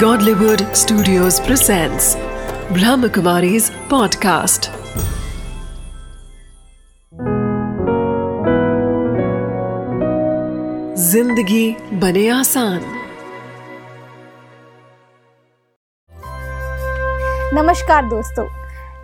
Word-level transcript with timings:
Godlywood 0.00 0.62
Studios 0.76 1.36
presents 1.40 2.06
Brahmakumari's 2.76 3.70
podcast. 3.90 4.68
ज़िंदगी 10.98 11.64
बने 12.00 12.28
आसान। 12.28 12.80
नमस्कार 17.54 18.06
दोस्तों, 18.06 18.46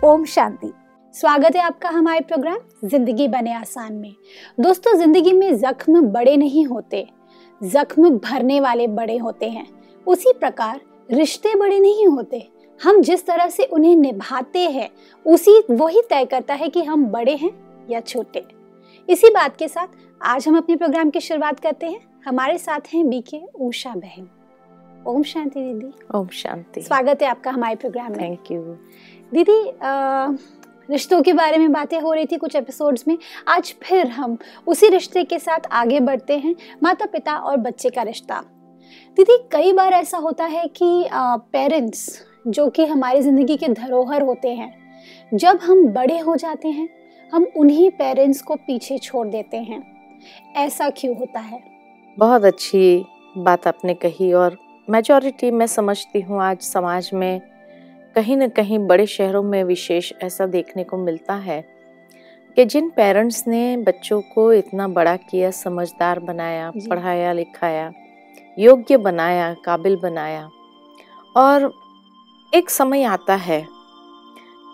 ओम 0.09 0.25
शांति। 0.25 0.71
स्वागत 1.15 1.55
है 1.55 1.61
आपका 1.61 1.89
हमारे 1.89 2.19
प्रोग्राम 2.21 2.87
ज़िंदगी 2.87 3.27
बने 3.27 3.53
आसान 3.53 3.93
में। 3.93 4.13
दोस्तों, 4.59 4.97
ज़िंदगी 4.97 5.33
में 5.33 5.55
जख्म 5.59 6.01
बड़े 6.11 6.37
नहीं 6.37 6.65
होते, 6.65 7.07
जख्म 7.61 8.17
भरने 8.19 8.59
वाले 8.61 8.87
बड़े 8.99 9.17
होते 9.17 9.49
हैं। 9.49 9.82
उसी 10.07 10.31
प्रकार 10.33 10.81
रिश्ते 11.11 11.53
बड़े 11.55 11.79
नहीं 11.79 12.07
होते। 12.07 12.47
हम 12.79 13.01
जिस 13.01 13.25
तरह 13.25 13.49
से 13.49 13.63
उन्हें 13.63 13.95
निभाते 13.95 14.59
हैं 14.59 14.89
उसी 15.25 15.61
वही 15.71 16.01
तय 16.09 16.25
करता 16.25 16.53
है 16.53 16.69
कि 16.69 16.81
हम 16.83 17.05
बड़े 17.05 17.35
हैं 17.35 17.51
या 17.89 17.99
छोटे। 17.99 18.43
इसी 19.09 19.29
बात 19.29 19.57
के 19.57 19.67
साथ 19.67 19.87
आज 20.21 20.47
हम 20.47 20.57
अपने 20.57 20.75
प्रोग्राम 20.75 21.09
की 21.09 21.19
शुरुआत 21.19 21.59
करते 21.59 21.85
हैं। 21.85 21.99
हमारे 22.25 22.57
साथ 22.57 22.93
हैं 22.93 23.07
बीके 23.09 23.41
उषा 23.59 23.93
बहन। 23.95 24.29
ओम 25.07 25.23
शांति 25.23 25.59
दीदी। 25.59 25.91
ओम 26.15 26.27
शांति। 26.27 26.81
स्वागत 26.81 27.21
है 27.21 27.27
आपका 27.27 27.51
हमारे 27.51 27.75
प्रोग्राम 27.75 28.11
में। 28.11 28.19
थैंक 28.21 28.51
यू 28.51 28.61
दीदी 29.31 29.61
रिश्तों 30.89 31.21
के 31.21 31.33
बारे 31.33 31.57
में 31.57 31.71
बातें 31.71 31.99
हो 32.01 32.13
रही 32.13 32.25
थी 32.25 32.37
कुछ 32.37 32.55
एपिसोड्स 32.55 33.07
में। 33.07 33.17
आज 33.47 33.73
फिर 33.83 34.07
हम 34.07 34.37
उसी 34.67 34.89
रिश्ते 34.89 35.23
के 35.23 35.39
साथ 35.39 35.67
आगे 35.71 35.99
बढ़ते 35.99 36.37
हैं। 36.37 36.55
माता 36.83 37.05
पिता 37.05 37.37
और 37.37 37.57
बच्चे 37.57 37.89
का 37.89 38.01
रिश्ता। 38.01 38.43
दीदी 39.17 39.37
कई 39.51 39.73
बार 39.73 39.93
ऐसा 39.93 40.17
होता 40.17 40.45
है 40.45 40.67
कि 40.67 41.09
पेरेंट्स 41.53 42.21
जो 42.47 42.69
कि 42.69 42.85
हमारी 42.85 43.21
ज़िंदगी 43.21 43.57
के 43.57 43.67
धरोहर 43.67 44.21
होते 44.21 44.49
हैं 44.49 44.83
जब 45.33 45.59
हम 45.63 45.87
बड़े 45.87 46.17
हो 46.19 46.35
जाते 46.35 46.67
हैं 46.67 46.89
हम 47.33 47.47
उन्हीं 47.57 47.89
पेरेंट्स 47.89 48.41
को 48.41 48.55
पीछे 48.55 48.97
छोड़ 48.97 49.27
देते 49.27 49.57
हैं। 49.57 49.83
ऐसा 50.55 50.89
क्यों 50.89 51.17
होता 51.17 51.39
है? 51.39 51.63
बहुत 52.19 52.43
अच्छी 52.43 53.05
बात 53.37 53.67
आपने 53.67 53.93
कही 53.93 54.33
और 54.33 54.57
मेजॉरिटी 54.89 55.51
मैं 55.51 55.67
समझती 55.67 56.21
हूँ 56.21 56.41
आज 56.41 56.59
समाज 56.59 57.09
में 57.13 57.41
कहीं 58.15 58.37
ना 58.37 58.47
कहीं 58.47 58.79
बड़े 58.79 59.05
शहरों 59.05 59.43
में 59.43 59.63
विशेष 59.63 60.13
ऐसा 60.23 60.45
देखने 60.45 60.83
को 60.83 60.97
मिलता 60.97 61.33
है 61.33 61.65
कि 62.55 62.65
जिन 62.65 62.89
पेरेंट्स 62.89 63.47
ने 63.47 63.77
बच्चों 63.77 64.21
को 64.21 64.53
इतना 64.53 64.87
बड़ा 64.87 65.15
किया 65.15 65.51
समझदार 65.51 66.19
बनाया 66.19 66.71
पढ़ाया 66.89 67.33
लिखाया 67.33 67.91
योग्य 68.59 68.97
बनाया 68.97 69.53
काबिल 69.53 69.95
बनाया। 69.95 70.49
और 71.37 71.71
एक 72.53 72.69
समय 72.69 73.03
आता 73.03 73.35
है 73.35 73.67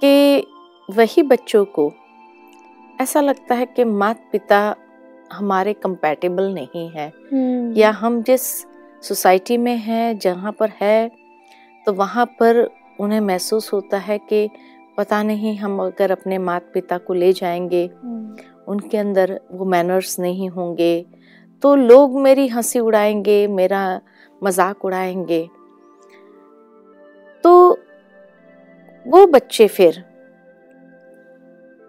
कि 0.03 0.47
वही 0.89 1.23
बच्चों 1.23 1.65
को 1.65 1.91
ऐसा 3.01 3.21
लगता 3.21 3.55
है 3.55 3.65
कि 3.65 3.83
माता 3.83 4.29
पिता 4.31 4.75
हमारे 5.33 5.73
कंपैटिबल 5.73 6.53
नहीं 6.53 6.89
है। 6.89 7.13
या 7.73 7.91
हम 7.91 8.21
जिस 8.23 8.41
सोसाइटी 9.03 9.57
में 9.57 9.77
हैं 9.77 10.17
जहाँ 10.19 10.51
पर 10.51 10.69
है 10.81 11.11
तो 11.87 11.93
वहाँ 11.93 12.25
पर 12.25 12.69
उन्हें 12.99 13.19
महसूस 13.21 13.73
होता 13.73 13.97
है 13.97 14.17
कि 14.17 14.49
पता 14.97 15.23
नहीं 15.23 15.57
हम 15.57 15.79
अगर 15.83 16.11
अपने 16.11 16.37
माता 16.37 16.71
पिता 16.73 16.97
को 16.97 17.13
ले 17.13 17.33
जाएँगे 17.33 17.89
हम्म, 18.03 18.35
उनके 18.67 18.97
अंदर 18.97 19.39
वो 19.51 19.65
मैनर्स 19.65 20.19
नहीं 20.19 20.49
होंगे। 20.49 21.05
तो 21.63 21.75
लोग 21.75 22.19
मेरी 22.19 22.47
हँसी 22.47 22.79
उड़ाएँगे 22.79 23.45
मेरा 23.47 24.01
मज़ाक 24.41 24.85
उड़ाएँगे। 24.85 25.47
तो 27.43 27.69
वो 29.05 29.25
बच्चे 29.27 29.67
फिर 29.67 30.03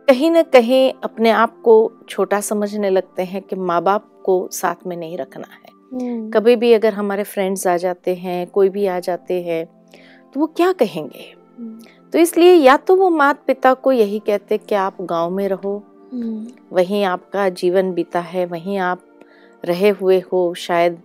कहीं 0.08 0.30
ना 0.30 0.42
कहीं 0.44 0.92
अपने 1.04 1.30
आप 1.30 1.60
को 1.64 1.74
छोटा 2.08 2.40
समझने 2.40 2.90
लगते 2.90 3.22
हैं 3.22 3.42
कि 3.42 3.56
माँ 3.56 3.82
बाप 3.82 4.08
को 4.24 4.48
साथ 4.52 4.86
में 4.86 4.96
नहीं 4.96 5.18
रखना 5.18 5.46
है। 5.46 5.68
हम्म, 5.92 6.30
कभी 6.30 6.56
भी 6.56 6.72
अगर 6.72 6.92
हमारे 6.94 7.22
फ्रेंड्स 7.24 7.66
आ 7.66 7.76
जाते 7.76 8.14
हैं 8.14 8.46
कोई 8.46 8.68
भी 8.68 8.86
आ 8.86 8.98
जाते 9.00 9.42
हैं 9.42 9.64
तो 10.34 10.40
वो 10.40 10.46
क्या 10.46 10.72
कहेंगे? 10.72 11.32
हम्म, 11.58 11.78
तो 12.12 12.18
इसलिए 12.18 12.54
या 12.54 12.76
तो 12.76 12.96
वो 12.96 13.10
माता 13.10 13.42
पिता 13.46 13.72
को 13.74 13.92
यही 13.92 14.18
कहते 14.18 14.58
कि 14.58 14.74
आप 14.74 14.96
गाँव 15.02 15.30
में 15.30 15.46
रहो 15.48 15.76
हम्म, 16.12 16.46
वहीं 16.72 17.04
आपका 17.04 17.48
जीवन 17.50 17.92
बीता 17.92 18.20
है 18.20 18.44
वहीं 18.46 18.78
आप 18.78 19.02
रहे 19.64 19.88
हुए 19.88 20.20
हो 20.20 20.54
शायद 20.54 21.02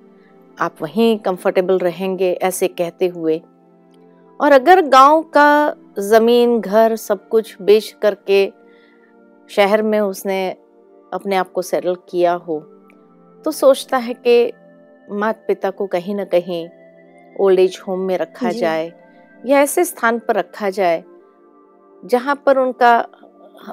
आप 0.60 0.76
वहीं 0.82 1.20
कंफर्टेबल 1.20 1.78
रहेंगे 1.78 2.34
ऐसे 2.34 2.68
कहते 2.68 3.08
हुए। 3.08 3.42
और 4.42 4.52
अगर 4.52 4.82
गाँव 4.82 5.22
का 5.22 5.76
ज़मीन 6.00 6.62
घर 6.62 6.96
सब 6.96 7.28
कुछ 7.28 7.62
बेच 7.62 7.96
करके 8.02 8.54
शहर 9.50 9.82
में 9.82 10.00
उसने 10.00 10.52
अपने 11.14 11.36
आप 11.36 11.52
को 11.52 11.62
सेटल 11.62 11.96
किया 11.96 12.34
हो 12.34 12.60
तो 13.46 13.52
सोचता 13.52 13.98
है 13.98 14.14
कि 14.14 14.54
माता 15.12 15.46
पिता 15.48 15.70
को 15.70 15.88
कहीं 15.88 16.16
ना 16.16 16.26
कहीं 16.26 16.70
ओल्ड 17.40 17.60
एज 17.60 17.82
होम 17.88 18.00
में 18.00 18.18
रखा 18.18 18.52
जाए 18.52 18.94
या 19.46 19.60
ऐसे 19.60 19.86
स्थान 19.86 20.20
पर 20.20 20.36
रखा 20.36 20.70
जाए 20.70 21.04
जहाँ 22.06 22.44
पर 22.46 22.58
उनका 22.58 23.08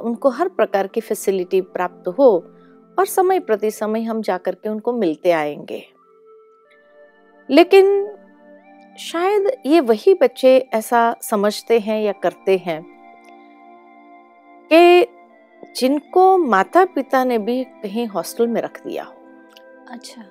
उनको 0.03 0.29
हर 0.29 0.49
प्रकार 0.49 0.87
की 0.87 1.01
फैसिलिटी 1.01 1.61
प्राप्त 1.61 2.09
हो। 2.09 2.52
और 2.99 3.07
समय 3.07 3.41
प्रति 3.41 3.71
समय 3.71 4.03
हम 4.03 4.23
जाकर 4.23 4.55
के 4.55 4.69
उनको 4.69 4.93
मिलते 4.93 5.31
आएँगे। 5.31 5.83
लेकिन 7.51 8.17
शायद 8.99 9.57
ये 9.67 9.81
वही 9.81 10.15
बच्चे 10.15 10.69
ऐसा 10.73 11.17
समझते 11.23 11.79
हैं 11.79 12.03
या 12.03 12.13
करते 12.13 12.57
हैं 12.57 12.87
कि 14.73 15.07
जिनको 15.77 16.39
माता 16.39 16.85
पिता 16.85 17.25
ने 17.25 17.39
भी 17.39 17.65
कहीं 17.65 18.07
हॉस्टल 18.07 18.47
में 18.47 18.63
रख 18.63 18.87
दिया 18.87 19.05
हो। 19.05 19.15
अच्छा। 19.89 20.23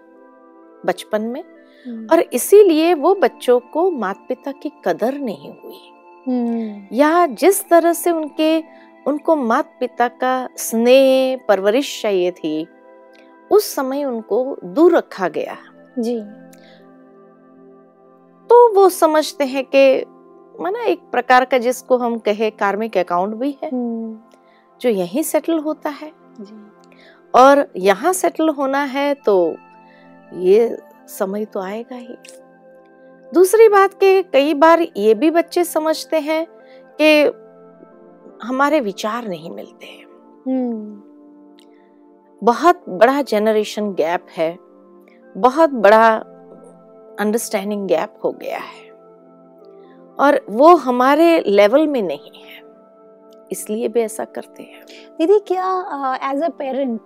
बचपन 0.86 1.22
में। 1.22 1.44
हम्म, 1.88 2.08
और 2.12 2.20
इसीलिए 2.20 2.94
वो 2.94 3.16
बच्चों 3.16 3.60
को 3.60 3.92
माता 3.92 4.26
पिता 4.30 4.52
की 4.52 4.72
कदर 4.86 5.14
नहीं 5.14 5.54
हुई। 5.54 5.92
हम्म, 6.28 6.88
या 6.92 7.28
जिस 7.28 7.70
तरह 7.70 7.94
से 7.94 8.12
उनके 8.12 8.64
उनको 9.07 9.35
माता 9.35 9.78
पिता 9.79 10.07
का 10.07 10.50
स्नेह 10.57 11.39
परवरिश 11.47 12.01
चाहिए 12.01 12.31
थी। 12.31 12.67
उस 13.51 13.75
समय 13.75 14.03
उनको 14.03 14.57
दूर 14.63 14.97
रखा 14.97 15.28
गया। 15.28 15.57
जी। 16.00 16.19
तो 18.50 18.73
वो 18.73 18.89
समझते 18.89 19.44
हैं 19.44 19.63
कि 19.75 20.06
माना 20.59 20.84
एक 20.84 21.00
प्रकार 21.00 21.45
का 21.45 21.57
जिसको 21.57 21.97
हम 21.97 22.17
कहे 22.17 22.50
कार्मिक 22.50 22.97
अकाउंट 22.97 23.35
भी 23.35 23.57
है। 23.63 23.69
हम्म, 23.69 24.19
जो 24.81 24.89
यहीं 24.89 25.23
सेटल 25.23 25.59
होता 25.59 25.89
है। 25.89 26.12
जी। 26.41 26.72
और 27.35 27.68
यहाँ 27.78 28.13
सेटल 28.13 28.50
होना 28.50 28.83
है 28.83 29.13
तो 29.13 29.56
ये 30.33 30.78
समय 31.07 31.45
तो 31.45 31.59
आएगा 31.59 31.95
ही। 31.95 32.16
दूसरी 33.33 33.69
बात 33.69 33.94
के 33.94 34.23
कई 34.23 34.53
बार 34.53 34.81
ये 34.97 35.13
भी 35.13 35.31
बच्चे 35.31 35.63
समझते 35.63 36.19
हैं 36.19 36.47
कि 37.01 37.25
हमारे 38.44 38.79
विचार 38.79 39.28
नहीं 39.28 39.52
मिलते 39.52 39.85
हैं। 39.85 40.06
हम्म, 40.47 41.02
बहुत 42.44 42.84
बड़ा 42.90 43.22
जनरेशन 43.22 43.94
गैप 43.94 44.25
है। 44.38 44.57
बहुत 45.38 45.69
बड़ा 45.69 46.16
अंडरस्टैंडिंग 47.19 47.88
गैप 47.88 48.13
हो 48.24 48.31
गया 48.31 48.57
है। 48.57 48.91
और 50.19 50.46
वो 50.50 50.75
हमारे 50.75 51.44
लेवल 51.47 51.88
में 51.88 52.01
नहीं 52.01 52.44
है। 52.44 52.62
इसलिए 53.51 53.88
भी 53.88 54.01
ऐसा 54.01 54.25
करते 54.25 54.63
हैं। 54.63 54.81
दीदी 55.18 55.40
क्या 55.40 55.66
एज 56.31 56.44
अ 56.44 56.50
पेरेंट 56.50 57.01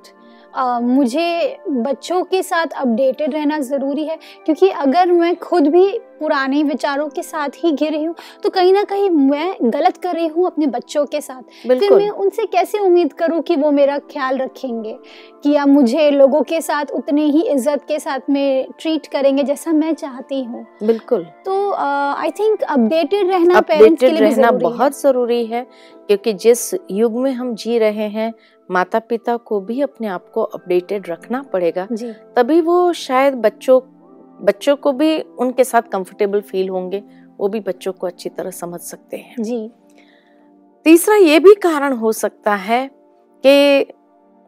मुझे 0.58 1.58
बच्चों 1.70 2.24
के 2.24 2.42
साथ 2.44 2.74
अपडेटेड 2.78 3.34
रहना 3.34 3.60
ज़रूरी 3.62 4.06
है 4.06 4.18
क्योंकि 4.46 4.70
अगर 4.70 5.12
मैं 5.12 5.36
खुद 5.36 5.68
भी 5.68 5.88
पुराने 6.20 6.62
विचारों 6.64 7.08
के 7.10 7.22
साथ 7.24 7.56
ही 7.58 7.72
घिरी 7.72 8.04
हूँ 8.04 8.14
तो 8.44 8.50
कहीं 8.50 8.72
ना 8.74 8.84
कहीं 8.84 9.10
मैं 9.10 9.56
गलत 9.64 9.98
कर 9.98 10.14
रही 10.16 10.28
हूँ 10.28 10.46
अपने 10.46 10.68
बच्चों 10.68 11.06
के 11.06 11.22
साथ। 11.22 11.68
फिर 11.70 11.94
मैं 11.94 12.10
उनसे 12.10 12.46
कैसे 12.46 12.80
उम्मीद 12.80 13.14
करूँ 13.14 13.42
कि 13.42 13.56
वो 13.56 13.72
मेरा 13.72 13.98
ख्याल 14.12 14.38
रखेंगे? 14.38 14.98
कि 15.44 15.52
या 15.52 15.66
मुझे 15.66 16.10
लोगों 16.12 16.42
के 16.44 16.62
साथ 16.62 16.92
उतने 16.94 17.26
ही 17.26 17.42
इज़्ज़त 17.44 17.84
के 17.88 18.00
साथ 18.00 18.30
में 18.30 18.68
ट्रीट 18.80 19.08
करेंगे 19.08 19.44
जैसा 19.44 19.72
मैं 19.74 19.94
चाहती 19.94 20.42
हूँ। 20.44 20.66
बिल्कुल। 20.84 21.24
तो 21.46 21.72
आई 21.74 22.32
थिंक 22.32 22.62
अपडेटेड 22.64 23.30
रहना 23.30 23.60
पेरेंट्स 23.62 24.00
के 24.00 24.06
अपडेटेड 24.06 24.20
लिए 24.20 24.30
रहना 24.30 24.52
बहुत 24.60 25.00
ज़रूरी 25.02 25.46
है 25.46 25.66
क्योंकि 26.10 26.34
जिस 26.36 26.74
युग 26.92 27.18
में 27.20 27.32
हम 27.34 27.54
जी 27.56 27.78
रहे 27.80 28.08
हैं 28.10 28.34
माता 28.72 29.00
पिता 29.00 29.38
को 29.38 29.60
भी 29.60 29.82
अपने 29.82 30.08
आप 30.08 30.30
को 30.30 30.42
अपडेटेड 30.42 31.10
रखना 31.10 31.42
पड़ेगा। 31.42 31.88
तभी 32.36 32.62
वो 32.62 32.94
शायद 32.94 33.34
बच्चों 33.34 33.82
बच्चों 34.46 34.76
को 34.76 34.92
भी 34.92 35.22
उनके 35.22 35.64
साथ 35.64 35.82
कंफर्टेबल 35.82 36.42
फील 36.42 36.70
होंगे 36.70 37.04
वो 37.38 37.48
भी 37.48 37.60
बच्चों 37.60 37.94
को 37.94 38.08
अच्छी 38.08 38.30
तरह 38.30 38.52
समझ 38.52 38.80
सकते 38.80 39.18
हैं। 39.18 39.44
जी। 39.44 39.72
तीसरा 40.84 41.16
ये 41.16 41.40
भी 41.40 41.56
कारण 41.56 41.94
हो 41.94 42.12
सकता 42.12 42.56
है 42.56 42.92
कि 43.46 43.86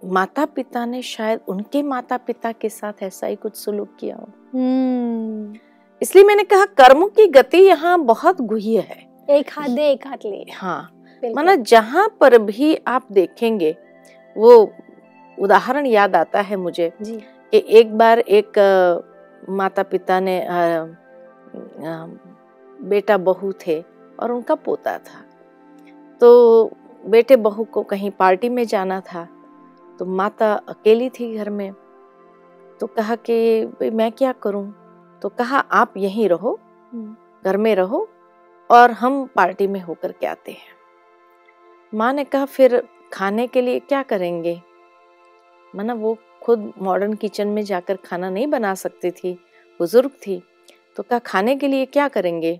माता 0.05 0.45
पिता 0.45 0.85
ने 0.85 1.01
शायद 1.01 1.39
उनके 1.47 1.83
माता 1.83 2.17
पिता 2.17 2.51
के 2.51 2.69
साथ 2.69 2.93
ऐसा 3.03 3.27
ही 3.27 3.35
कुछ 3.35 3.55
सुलूक 3.55 3.95
किया 3.99 4.15
हो। 4.15 4.29
हम्म। 4.53 5.55
इसलिए 6.01 6.23
मैंने 6.23 6.43
कहा 6.43 6.65
कर्म 6.65 7.07
की 7.07 7.27
गति 7.27 7.57
यहाँ 7.57 7.99
बहुत 7.99 8.41
गुह्य 8.41 8.79
है। 8.79 9.07
एक 9.29 9.49
हाथ 9.51 9.69
दे 9.69 9.91
एक 9.91 10.07
हाथ 10.07 10.17
ले। 10.25 10.45
हाँ। 10.53 10.93
माना 11.35 11.55
जहाँ 11.55 12.17
पर 12.19 12.37
भी 12.37 12.75
आप 12.87 13.07
देखेंगे 13.11 13.75
वो 14.37 14.73
उदाहरण 15.39 15.85
याद 15.85 16.15
आता 16.15 16.41
है 16.41 16.55
मुझे 16.55 16.93
जी। 17.01 17.17
कि 17.51 17.65
एक 17.67 17.97
बार 17.97 18.19
एक 18.19 18.51
माता 19.49 19.83
पिता 19.83 20.19
ने 20.19 20.41
अ, 20.41 20.51
अ, 20.53 22.07
बेटा 22.81 23.17
बहू 23.17 23.53
थे 23.67 23.83
और 24.19 24.31
उनका 24.31 24.55
पोता 24.55 24.97
था। 24.97 25.25
तो 26.21 26.71
बेटे 27.05 27.35
बहू 27.35 27.63
को 27.63 27.83
कहीं 27.83 28.11
पार्टी 28.11 28.49
में 28.49 28.65
जाना 28.65 29.01
था 29.01 29.27
तो 29.99 30.05
माता 30.05 30.53
अकेली 30.53 31.09
थी 31.09 31.37
घर 31.37 31.49
में 31.49 31.73
तो 32.79 32.87
कहा 32.87 33.15
कि 33.15 33.65
"भाई, 33.65 33.89
मैं 33.89 34.11
क्या 34.11 34.31
करूँ? 34.31 34.73
तो 35.21 35.29
कहा 35.29 35.59
आप 35.59 35.93
यहीं 35.97 36.29
रहो 36.29 36.59
हम्म, 36.93 37.15
घर 37.45 37.57
में 37.57 37.75
रहो 37.75 38.09
और 38.71 38.91
हम 38.91 39.25
पार्टी 39.25 39.67
में 39.67 39.81
होकर 39.81 40.11
के 40.11 40.25
आते 40.27 40.51
हैं। 40.51 40.77
माँ 41.93 42.13
ने 42.13 42.23
कहा 42.23 42.45
फिर 42.45 42.87
खाने 43.13 43.47
के 43.47 43.61
लिए 43.61 43.79
क्या 43.79 44.01
करेंगे? 44.03 44.61
माना 45.73 45.93
वो 45.93 46.17
खुद 46.43 46.71
मॉडर्न 46.81 47.13
किचन 47.13 47.47
में 47.47 47.61
जाकर 47.63 47.95
खाना 48.05 48.29
नहीं 48.29 48.47
बना 48.47 48.73
सकती 48.75 49.11
थी 49.11 49.33
बुज़ुर्ग 49.79 50.11
थी 50.27 50.41
तो 50.97 51.03
कहा 51.03 51.19
खाने 51.19 51.55
के 51.55 51.67
लिए 51.67 51.85
क्या 51.85 52.07
करेंगे? 52.07 52.59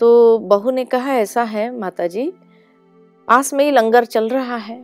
तो 0.00 0.38
बहू 0.38 0.70
ने 0.70 0.84
कहा 0.84 1.14
ऐसा 1.14 1.42
है 1.42 1.70
माता 1.78 2.06
जी 2.06 2.30
पास 3.28 3.52
में 3.54 3.64
ही 3.64 3.70
लंगर 3.70 4.04
चल 4.04 4.28
रहा 4.28 4.56
है। 4.56 4.80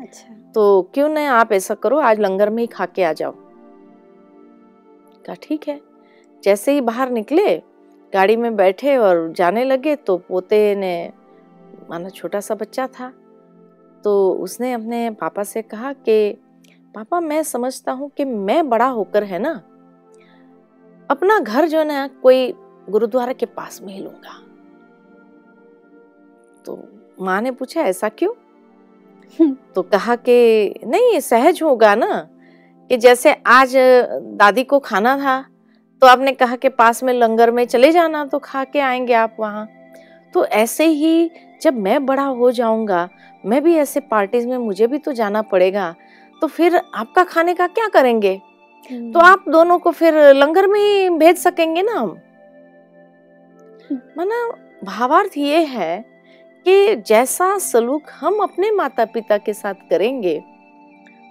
अच्छा। 0.00 0.34
तो 0.54 0.90
क्यों 0.94 1.08
न 1.08 1.18
आप 1.18 1.52
ऐसा 1.52 1.74
करो 1.74 1.98
आज 2.00 2.20
लंगर 2.20 2.50
में 2.50 2.62
ही 2.62 2.66
खा 2.66 2.86
के 2.86 3.02
आ 3.02 3.12
जाओ। 3.12 3.32
कहा 5.26 5.34
ठीक 5.42 5.68
है 5.68 5.80
जैसे 6.42 6.72
ही 6.72 6.80
बाहर 6.80 7.10
निकले 7.10 7.56
गाड़ी 8.12 8.36
में 8.36 8.54
बैठे 8.56 8.96
और 8.96 9.32
जाने 9.32 9.64
लगे 9.64 9.96
तो 9.96 10.16
पोते 10.18 10.74
ने 10.74 11.12
माना 11.90 12.08
छोटा 12.08 12.40
सा 12.40 12.54
बच्चा 12.54 12.86
था 12.86 13.12
तो 14.04 14.32
उसने 14.32 14.72
अपने 14.72 15.10
पापा 15.10 15.42
से 15.42 15.62
कहा 15.62 15.92
कि 15.92 16.38
पापा 16.94 17.20
मैं 17.20 17.42
समझता 17.42 17.92
हूँ 17.92 18.10
कि 18.16 18.24
मैं 18.24 18.68
बड़ा 18.70 18.86
होकर 18.86 19.24
है 19.24 19.38
ना 19.38 19.52
अपना 21.10 21.38
घर 21.38 21.68
जो 21.68 21.78
है 21.78 21.84
ना 21.84 22.06
कोई 22.22 22.54
गुरुद्वारा 22.90 23.32
के 23.32 23.46
पास 23.46 23.80
में 23.82 23.92
ही 23.94 24.00
लूँगा। 24.00 24.38
तो 26.66 26.88
माँ 27.20 27.40
ने 27.40 27.50
पूछा 27.50 27.80
ऐसा 27.80 28.08
क्यों? 28.08 28.34
तो 29.74 29.82
कहा 29.82 30.16
कि 30.16 30.74
नहीं 30.84 31.20
सहज 31.20 31.62
होगा 31.62 31.94
ना 31.94 32.28
कि 32.90 32.96
जैसे 32.96 33.32
आज 33.46 33.72
दादी 34.36 34.64
को 34.64 34.78
खाना 34.78 35.16
था 35.18 35.44
तो 36.00 36.06
आपने 36.06 36.32
कहा 36.32 36.56
कि 36.56 36.68
पास 36.68 37.02
में 37.02 37.12
लंगर 37.14 37.50
में 37.50 37.66
चले 37.66 37.92
जाना 37.92 38.24
तो 38.26 38.38
खा 38.38 38.64
के 38.64 38.80
आएँगे 38.80 39.12
आप 39.12 39.36
वहाँ। 39.40 39.68
तो 40.34 40.44
ऐसे 40.44 40.86
ही 40.86 41.30
जब 41.62 41.74
मैं 41.74 42.06
बड़ा 42.06 42.24
हो 42.24 42.50
जाऊँगा 42.50 43.08
मैं 43.44 43.62
भी 43.62 43.74
ऐसे 43.76 44.00
पार्टीज़ 44.00 44.46
में 44.48 44.56
मुझे 44.58 44.86
भी 44.86 44.98
तो 44.98 45.12
जाना 45.12 45.42
पड़ेगा। 45.42 45.94
तो 46.42 46.46
फिर 46.46 46.76
आपका 46.76 47.24
खाने 47.24 47.54
का 47.54 47.66
क्या 47.68 47.88
करेंगे? 47.88 48.40
तो 48.84 49.20
आप 49.20 49.44
दोनों 49.48 49.78
को 49.78 49.90
फिर 49.90 50.14
लंगर 50.34 50.66
में 50.66 50.80
ही 50.80 51.08
भेज 51.10 51.36
सकेंगे 51.38 51.82
ना 51.82 51.92
हम? 51.92 52.16
माना 54.16 54.46
भावार्थ 54.84 55.36
ये 55.38 55.64
है 55.64 56.04
कि 56.66 56.96
जैसा 56.98 57.56
सलूक 57.58 58.10
हम 58.10 58.38
अपने 58.42 58.70
माता 58.70 59.04
पिता 59.04 59.38
के 59.38 59.52
साथ 59.52 59.74
करेंगे 59.90 60.38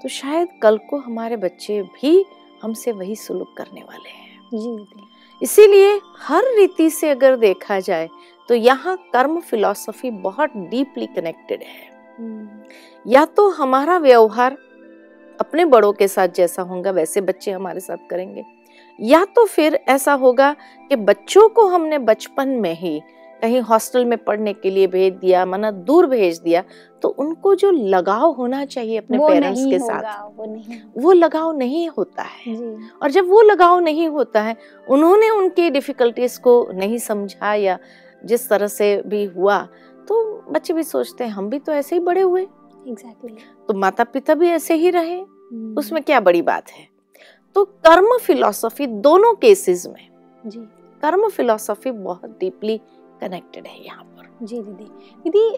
तो 0.04 0.10
शायद 0.10 0.48
कल 0.62 0.78
को 0.90 0.98
हमारे 0.98 1.38
बच्चे 1.38 1.82
भी 1.84 2.24
हमसे 2.64 2.92
वही 2.92 3.16
सलूक 3.16 3.54
करने 3.58 3.82
वाले 3.82 4.10
हैं। 4.10 4.50
जी 4.54 5.08
इसीलिए 5.42 6.00
हर 6.20 6.44
रीति 6.56 6.90
से 6.90 7.10
अगर 7.10 7.36
देखा 7.38 7.80
जाए 7.80 8.10
तो 8.50 8.56
यहाँ 8.56 8.96
कर्म 9.14 9.40
फिलॉसफी 9.40 10.12
बहुत 10.12 10.58
डीपली 10.70 11.08
कनेक्टेड 11.08 11.64
है। 11.64 11.90
हम्म, 11.90 12.01
या 13.08 13.26
तो 13.26 13.50
हमारा 13.50 13.98
व्यवहार 13.98 14.58
अपने 15.40 15.66
बड़ों 15.66 15.94
के 15.94 16.08
साथ 16.08 16.28
जैसा 16.28 16.62
होगा 16.62 16.92
वैसे 16.92 17.22
बच्चे 17.22 17.52
हमारे 17.52 17.80
साथ 17.80 17.98
करेंगे 18.10 18.46
या 19.02 19.26
तो 19.26 19.46
फिर 19.46 19.80
ऐसा 19.88 20.14
होगा 20.14 20.56
कि 20.90 20.96
बच्चों 20.96 21.50
को 21.50 21.68
हमने 21.68 21.98
बचपन 21.98 22.50
में 22.50 22.74
ही 22.74 23.02
कहीं 23.42 23.62
हॉस्टल 23.62 24.06
में 24.06 24.18
पढ़ने 24.18 24.54
के 24.54 24.70
लिए 24.72 24.88
भेज 24.88 25.14
दिया 25.14 25.46
मना 25.46 25.72
दूर 25.72 26.08
भेज 26.08 26.40
दिया 26.40 26.64
तो 27.02 27.10
उनको 27.10 27.56
जो 27.56 27.72
लगाव 27.72 28.32
होना 28.32 28.66
चाहिए 28.66 28.98
अपने 28.98 29.18
पेरेंट्स 29.28 29.66
के 29.66 29.80
साथ 29.80 30.04
वो 30.38 30.46
नहीं 30.46 30.80
वो 30.98 31.12
लगाव 31.12 31.58
नहीं 31.58 31.90
होता 31.90 32.24
है। 32.24 32.56
और 33.04 33.12
जब 33.12 33.30
वो 33.30 33.42
लगाव 33.42 33.80
नहीं 33.80 34.08
होता 34.08 34.42
है 34.42 34.58
उन्होंने 34.90 35.30
उनकी 35.30 35.70
डिफिकल्टीज 35.70 36.38
को 36.38 36.70
नहीं 36.74 36.98
समझा 36.98 37.54
या 37.54 37.80
जिस 38.26 38.50
तरह 38.50 38.68
से 38.68 39.04
भी 39.06 39.26
हुआ 39.26 39.68
तो 40.12 40.52
बच्चे 40.52 40.74
भी 40.74 40.84
सोचते 40.84 41.24
हैं 41.24 41.32
हम 41.32 41.50
भी 41.50 41.58
तो 41.60 41.72
ऐसे 41.72 41.96
ही 41.96 42.00
बड़े 42.02 42.22
हुए 42.22 42.42
एग्जैक्टली 42.42 43.36
तो 43.68 43.74
माता 43.74 44.04
पिता 44.04 44.34
भी 44.34 44.48
ऐसे 44.50 44.74
ही 44.74 44.90
रहे। 44.90 45.18
hmm. 45.18 45.78
उसमें 45.78 46.02
क्या 46.04 46.20
बड़ी 46.20 46.42
बात 46.42 46.70
है? 46.70 46.88
तो 47.56 47.64
कर्म 47.86 48.18
फिलॉसफी 48.18 48.88
दोनों 48.88 49.34
केसेस 49.36 49.86
में 49.88 50.08
जी। 50.44 50.60
कर्म 51.04 51.28
फिलॉसफी 51.30 51.92
बहुत 51.92 52.38
डीपली 52.40 52.78
कनेक्टेड 53.22 53.68
है 53.68 53.84
यहाँ 53.86 54.04
पर। 54.04 54.46
जी 54.46 54.60
दीदी। 54.60 54.84
दीदी 55.24 55.58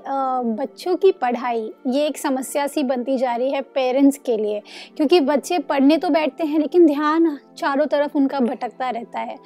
बच्चों 0.56 0.96
की 0.96 1.12
पढ़ाई 1.12 1.72
ये 1.88 2.06
एक 2.08 2.18
समस्या 2.18 2.66
सी 2.68 2.84
बनती 2.84 3.18
जा 3.18 3.36
रही 3.36 3.52
है 3.52 3.62
पेरेंट्स 3.76 4.18
के 4.18 4.38
लिए 4.38 4.62
क्योंकि 4.98 5.20
बच्चे 5.22 5.60
पढ़ने 5.60 5.98
तो 5.98 6.10
बैठते 6.10 6.44
हैं 6.44 6.60
लेकिन 6.60 6.86
ध्यान 6.86 7.38
चारों 7.58 7.86
तरफ़ 7.86 8.18
उनका 8.18 8.40
भटकता 8.40 8.90
रहता 8.90 9.20
है। 9.20 9.38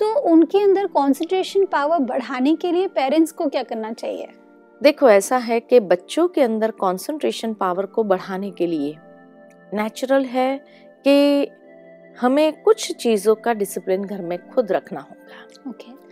तो 0.00 0.12
उनके 0.30 0.62
अंदर 0.62 0.86
कंसंट्रेशन 0.86 1.64
पावर 1.64 1.98
बढ़ाने 1.98 2.56
के 2.56 2.72
लिए 2.72 2.88
पेरेंट्स 2.88 3.32
को 3.32 3.46
क्या 3.46 3.62
करना 3.62 3.92
चाहिए? 3.92 4.28
देखो 4.82 5.10
ऐसा 5.10 5.36
है 5.36 5.60
कि 5.60 5.80
बच्चों 5.80 6.28
के 6.28 6.40
अंदर 6.40 6.70
कंसंट्रेशन 6.70 7.54
पावर 7.54 7.86
को 7.86 8.04
बढ़ाने 8.04 8.50
के 8.50 8.66
लिए 8.66 8.96
नेचुरल 9.74 10.24
है 10.24 10.64
कि 11.08 11.48
हमें 12.20 12.62
कुछ 12.62 12.92
चीज़ों 12.92 13.34
का 13.34 13.54
डिसिप्लिन 13.54 14.04
घर 14.04 14.22
में 14.22 14.50
खुद 14.50 14.72
रखना 14.72 15.00
होगा। 15.00 15.70
Okay 15.70 15.92
okay. 15.92 16.02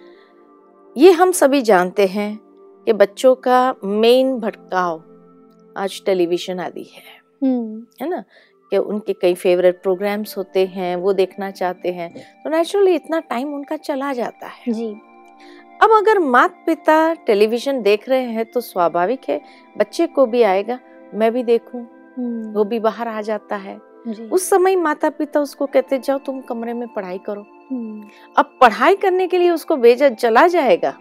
ये 0.97 1.11
हम 1.11 1.33
सभी 1.33 1.63
जानते 1.63 2.07
हैं 2.07 2.41
कि 2.85 2.93
बच्चों 2.93 3.35
का 3.35 3.75
मेन 3.85 4.39
भटकाव 4.39 5.05
आज 5.77 6.03
टेलीविज़न 6.07 6.61
आदि 6.61 6.83
है। 6.83 7.25
हम्म 7.43 7.87
है 8.03 8.09
ना? 8.09 8.25
कि 8.71 8.79
उनके 8.79 9.13
कई 9.13 9.35
फेवरेट 9.35 9.83
प्रोग्राम्स 9.83 10.39
होते 10.39 10.67
हैं 10.67 10.97
वो 10.97 11.13
देखना 11.13 11.51
चाहते 11.51 11.93
हैं। 11.93 12.43
तो 12.45 12.51
नेचुरली 12.51 12.95
इतना 12.95 13.21
टाइम 13.21 13.55
उनका 13.55 13.77
चला 13.77 14.13
जाता 14.13 14.47
है। 14.47 14.73
जी। 14.73 14.97
अब 15.81 15.91
अगर 15.91 16.19
माता 16.19 16.63
पिता 16.67 17.13
टेलीविज़न 17.27 17.81
देख 17.83 18.09
रहे 18.09 18.25
हैं 18.25 18.45
तो 18.47 18.61
स्वाभाविक 18.61 19.29
है 19.29 19.41
बच्चे 19.77 20.07
को 20.07 20.27
भी 20.27 20.43
आएगा 20.43 20.79
मैं 21.15 21.33
भी 21.33 21.43
देखूँ 21.45 21.81
हम्म, 22.19 22.53
वो 22.53 22.65
भी 22.65 22.79
बाहर 22.81 23.09
आ 23.09 23.21
जाता 23.21 23.57
है। 23.57 23.77
उस 24.33 24.49
समय 24.51 24.77
माता 24.77 25.11
पिता 25.11 25.41
उसको 25.41 25.67
कहते 25.67 25.99
जाओ 25.99 26.19
तुम 26.19 26.41
कमरे 26.41 26.73
में 26.73 26.87
पढ़ाई 26.89 27.19
करो। 27.19 27.41
हम्म, 27.71 28.09
अब 28.37 28.59
पढ़ाई 28.61 28.97
करने 28.97 29.27
के 29.27 29.39
लिए 29.39 29.51
उसको 29.51 29.77
भेजा 29.77 30.09
चला 30.11 30.47
जाएगा। 30.47 30.95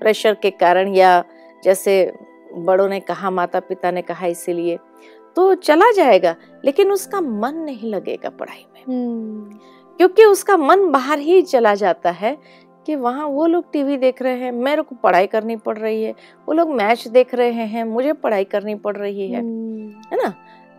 प्रेशर 0.00 0.34
के 0.34 0.50
कारण 0.52 0.94
या 0.94 1.22
जैसे 1.62 2.12
बड़ों 2.56 2.88
ने 2.88 3.00
कहा 3.00 3.30
माता 3.30 3.60
पिता 3.60 3.90
ने 3.90 4.02
कहा 4.02 4.26
इसीलिए 4.26 4.78
तो 5.36 5.54
चला 5.56 5.90
जाएगा 5.92 6.34
लेकिन 6.64 6.92
उसका 6.92 7.20
मन 7.20 7.56
नहीं 7.56 7.90
लगेगा 7.90 8.30
पढ़ाई 8.30 8.64
में। 8.74 8.82
हम्म, 8.84 9.58
क्योंकि 9.98 10.24
उसका 10.24 10.56
मन 10.56 10.90
बाहर 10.90 11.18
ही 11.18 11.40
चला 11.42 11.74
जाता 11.74 12.10
है 12.12 12.36
कि 12.90 12.96
वहाँ 12.96 13.26
वो 13.26 13.46
लोग 13.46 13.72
टीवी 13.72 13.96
देख 13.96 14.22
रहे 14.22 14.38
हैं 14.38 14.52
मेरे 14.52 14.82
को 14.82 14.94
पढ़ाई 14.94 15.26
करनी 15.26 15.56
पड़ 15.56 15.76
रही 15.78 16.02
है 16.02 16.14
वो 16.48 16.54
लोग 16.54 16.70
मैच 16.70 17.06
देख 17.08 17.34
रहे 17.34 17.64
हैं 17.64 17.84
मुझे 17.84 18.12
पढ़ाई 18.12 18.44
करनी 18.44 18.74
पड़ 18.74 18.96
रही 18.96 19.30
है 19.30 19.40
हम्म, 19.40 19.88
है 20.12 20.22
ना? 20.22 20.28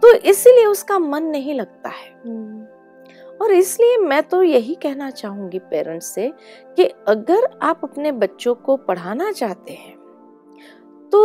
तो 0.03 0.13
इसीलिए 0.13 0.65
उसका 0.65 0.99
मन 0.99 1.23
नहीं 1.23 1.53
लगता 1.53 1.89
है। 1.89 2.09
हम्म, 2.25 2.63
और 3.41 3.51
इसलिए 3.51 3.97
मैं 3.97 4.21
तो 4.23 4.41
यही 4.43 4.75
कहना 4.75 5.09
चाहूँगी 5.09 5.59
पेरेंट्स 5.59 6.05
से 6.05 6.27
कि 6.75 6.85
अगर 7.07 7.47
आप 7.61 7.79
अपने 7.83 8.11
बच्चों 8.11 8.55
को 8.55 8.75
पढ़ाना 8.77 9.31
चाहते 9.31 9.73
हैं 9.73 9.95
तो 11.13 11.21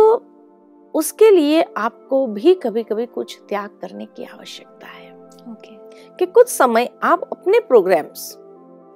उसके 0.95 1.31
लिए 1.31 1.65
आपको 1.77 2.25
भी 2.27 2.53
कभी 2.53 2.83
कभी 2.83 3.05
कुछ 3.05 3.37
त्याग 3.49 3.77
करने 3.81 4.05
की 4.05 4.23
आवश्यकता 4.23 4.87
है। 4.87 5.11
ओके। 5.51 5.75
कि 6.17 6.25
कुछ 6.25 6.49
समय 6.49 6.89
आप 7.03 7.29
अपने 7.31 7.59
प्रोग्राम्स 7.59 8.35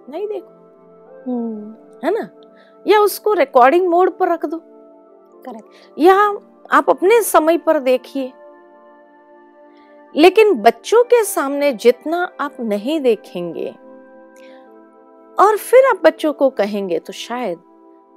नहीं 0.10 0.28
देखो 0.28 0.51
है 2.06 2.12
ना? 2.12 2.30
या 2.88 3.00
उसको 3.00 3.34
रिकॉर्डिंग 3.34 3.88
मोड 3.90 4.18
पर 4.18 4.32
रख 4.34 4.46
दो। 4.46 4.58
करेक्ट 5.46 6.00
या 6.00 6.16
आप 6.72 6.90
अपने 6.90 7.22
समय 7.22 7.58
पर 7.58 7.80
देखिए। 7.80 8.32
लेकिन 10.16 10.54
बच्चों 10.54 11.04
के 11.04 11.24
सामने 11.24 11.72
जितना 11.74 12.32
आप 12.40 12.58
नहीं 12.60 13.00
देखेंगे 13.02 13.70
और 15.40 15.58
फिर 15.58 15.86
आप 15.86 16.02
बच्चों 16.04 16.34
को 16.34 16.50
कहेंगे 16.50 17.00
तो 17.00 17.14
शायद 17.14 17.60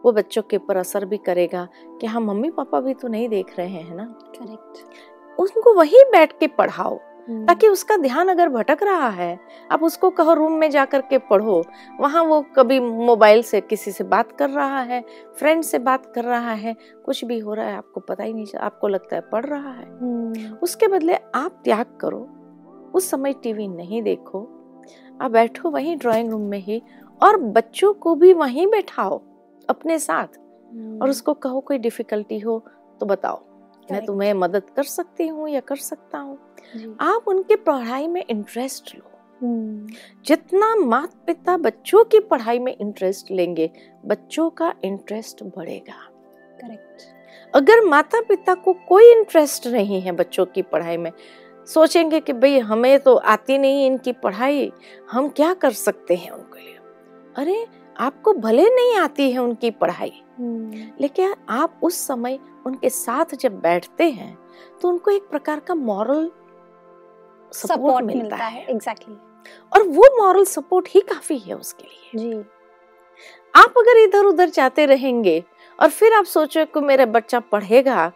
वो 0.05 0.13
बच्चों 0.13 0.43
के 0.43 0.57
ऊपर 0.57 0.77
असर 0.77 1.05
भी 1.05 1.17
करेगा 1.17 1.69
कि 2.01 2.07
हाँ 2.07 2.21
मम्मी 2.21 2.51
पापा 2.51 2.81
भी 2.81 2.95
तो 2.95 3.09
नहीं 3.09 3.29
देख 3.29 3.59
रहे 3.59 3.67
हैं 3.67 3.97
ना? 3.97 4.05
करेक्ट 4.05 5.41
उनको 5.41 5.75
वहीं 5.75 6.05
बैठ 6.05 6.33
के 6.33 6.47
पढ़ाओ। 6.47 6.99
ताकि 7.31 7.69
उसका 7.69 7.97
ध्यान 7.97 8.29
अगर 8.29 8.49
भटक 8.49 8.83
रहा 8.83 9.09
है 9.09 9.41
आप 9.71 9.83
उसको 9.83 10.11
कहो 10.11 10.33
रूम 10.35 10.53
में 10.53 10.71
जा 10.71 10.85
के 10.85 11.19
पढ़ो 11.19 11.65
वहाँ 12.01 12.23
वो 12.23 12.41
कभी 12.43 12.81
मोबाइल 12.81 13.43
से 13.43 13.61
किसी 13.61 13.93
से 13.93 14.05
बात 14.05 14.33
कर 14.33 14.51
रहा 14.51 14.81
है 14.81 15.05
फ्रेंड 15.39 15.63
से 15.63 15.79
बात 15.79 16.13
कर 16.15 16.25
रहा 16.25 16.53
है 16.53 16.77
कुछ 17.05 17.25
भी 17.25 17.39
हो 17.39 17.55
रहा 17.55 17.67
है 17.67 17.77
आपको 17.77 18.01
पता 18.01 18.25
ही 18.25 18.33
नहीं 18.33 18.47
आपको 18.59 18.89
लगता 18.89 19.17
है 19.17 19.23
पढ़ 19.33 19.45
रहा 19.45 19.73
है। 19.73 19.87
हम्म, 19.99 20.55
उसके 20.63 20.89
बदले 20.89 21.15
आप 21.35 21.61
त्याग 21.65 21.99
करो 22.01 22.29
उस 22.95 23.11
समय 23.11 23.33
टीवी 23.33 23.69
नहीं 23.69 24.03
देखो 24.03 24.41
आप 25.23 25.31
बैठो 25.31 25.71
वहीं 25.71 25.97
ड्राइंग 25.97 26.31
रूम 26.31 26.43
में 26.43 26.59
ही 26.59 26.83
और 27.23 27.37
बच्चों 27.37 27.93
को 27.95 28.15
भी 28.15 28.33
वहीं 28.33 28.67
बैठाओ 28.67 29.23
अपने 29.69 29.99
साथ। 29.99 30.41
और 31.03 31.11
उसको 31.11 31.35
कहो 31.35 31.61
कोई 31.61 31.79
डिफिकल्टी 31.79 32.39
हो 32.39 32.59
तो 33.01 33.07
बताओ 33.07 33.37
मैं. 33.93 34.05
तुम्हें 34.07 34.35
मदद 34.35 34.71
कर 34.77 34.83
सकती 34.83 35.27
हूँ 35.29 35.49
या 35.49 35.61
कर 35.61 35.77
सकता 35.77 36.19
हूँ। 36.19 36.39
आप 37.01 37.25
उनके 37.29 37.57
पढ़ाई 37.57 38.07
में 38.07 38.25
इंटरेस्ट 38.31 38.95
लो। 38.95 39.11
हम्म, 39.43 39.87
जितना 40.27 40.75
माता 40.77 41.25
पिता 41.27 41.57
बच्चों 41.57 42.05
की 42.05 42.19
पढ़ाई 42.21 42.59
में 42.59 42.77
इंटरेस्ट 42.77 43.31
लेंगे 43.31 43.71
बच्चों 44.07 44.51
का 44.51 44.75
इंटरेस्ट 44.85 45.43
बढ़ेगा। 45.43 46.11
Correct. 46.61 47.03
अगर 47.55 47.85
माता 47.85 48.21
पिता 48.21 48.55
को 48.55 48.73
कोई 48.73 49.11
इंटरेस्ट 49.13 49.67
नहीं 49.67 50.01
है 50.01 50.13
बच्चों 50.13 50.47
की 50.47 50.63
पढ़ाई 50.63 50.97
में 50.97 51.11
सोचेंगे 51.67 52.21
कि 52.21 52.33
भाई 52.33 52.59
हमें 52.59 52.99
तो 53.01 53.15
आती 53.15 53.59
नहीं 53.59 53.87
इनकी 53.87 54.13
पढ़ाई 54.13 54.73
हम 55.11 55.29
क्या 55.29 55.53
कर 55.55 55.71
सकते 55.71 56.15
हैं 56.15 56.31
उनके 56.31 56.61
लिए? 56.61 56.79
अरे 57.37 57.67
आपको 57.97 58.33
भले 58.33 58.65
नहीं 58.65 58.97
आती 58.97 59.31
है 59.33 59.39
उनकी 59.39 59.71
पढ़ाई 59.71 60.13
हम्म, 60.39 60.83
लेकिन 61.01 61.35
आप 61.49 61.81
उस 61.83 62.07
समय 62.07 62.39
उनके 62.67 62.91
साथ 62.91 63.35
जब 63.35 63.61
बैठते 63.61 64.11
हैं 64.11 64.39
तो 64.83 64.89
उनको 64.89 65.11
एक 65.11 65.23
प्रकार 65.23 65.61
का 65.61 65.75
मॉरल 65.75 66.31
सपोर्ट 67.55 68.05
मिलता 68.07 68.37
है। 68.37 68.67
एग्जैक्टली 68.71 69.17
और 69.73 69.83
वो 69.89 70.09
मॉरल 70.19 70.45
सपोर्ट 70.45 70.89
ही 70.89 71.01
काफ़ी 71.01 71.39
है 71.39 71.55
उसके 71.55 71.85
लिए। 71.85 72.19
जी। 72.19 72.45
आप 73.55 73.75
अगर 73.79 73.99
इधर 73.99 74.25
उधर 74.25 74.49
जाते 74.49 74.87
रहेंगे 74.87 75.43
और 75.79 75.89
फिर 75.89 76.13
आप 76.13 76.25
सोचो 76.25 76.65
कि 76.65 76.81
मेरा 76.81 77.07
बच्चा 77.07 77.41
पढ़ेगा 77.41 78.13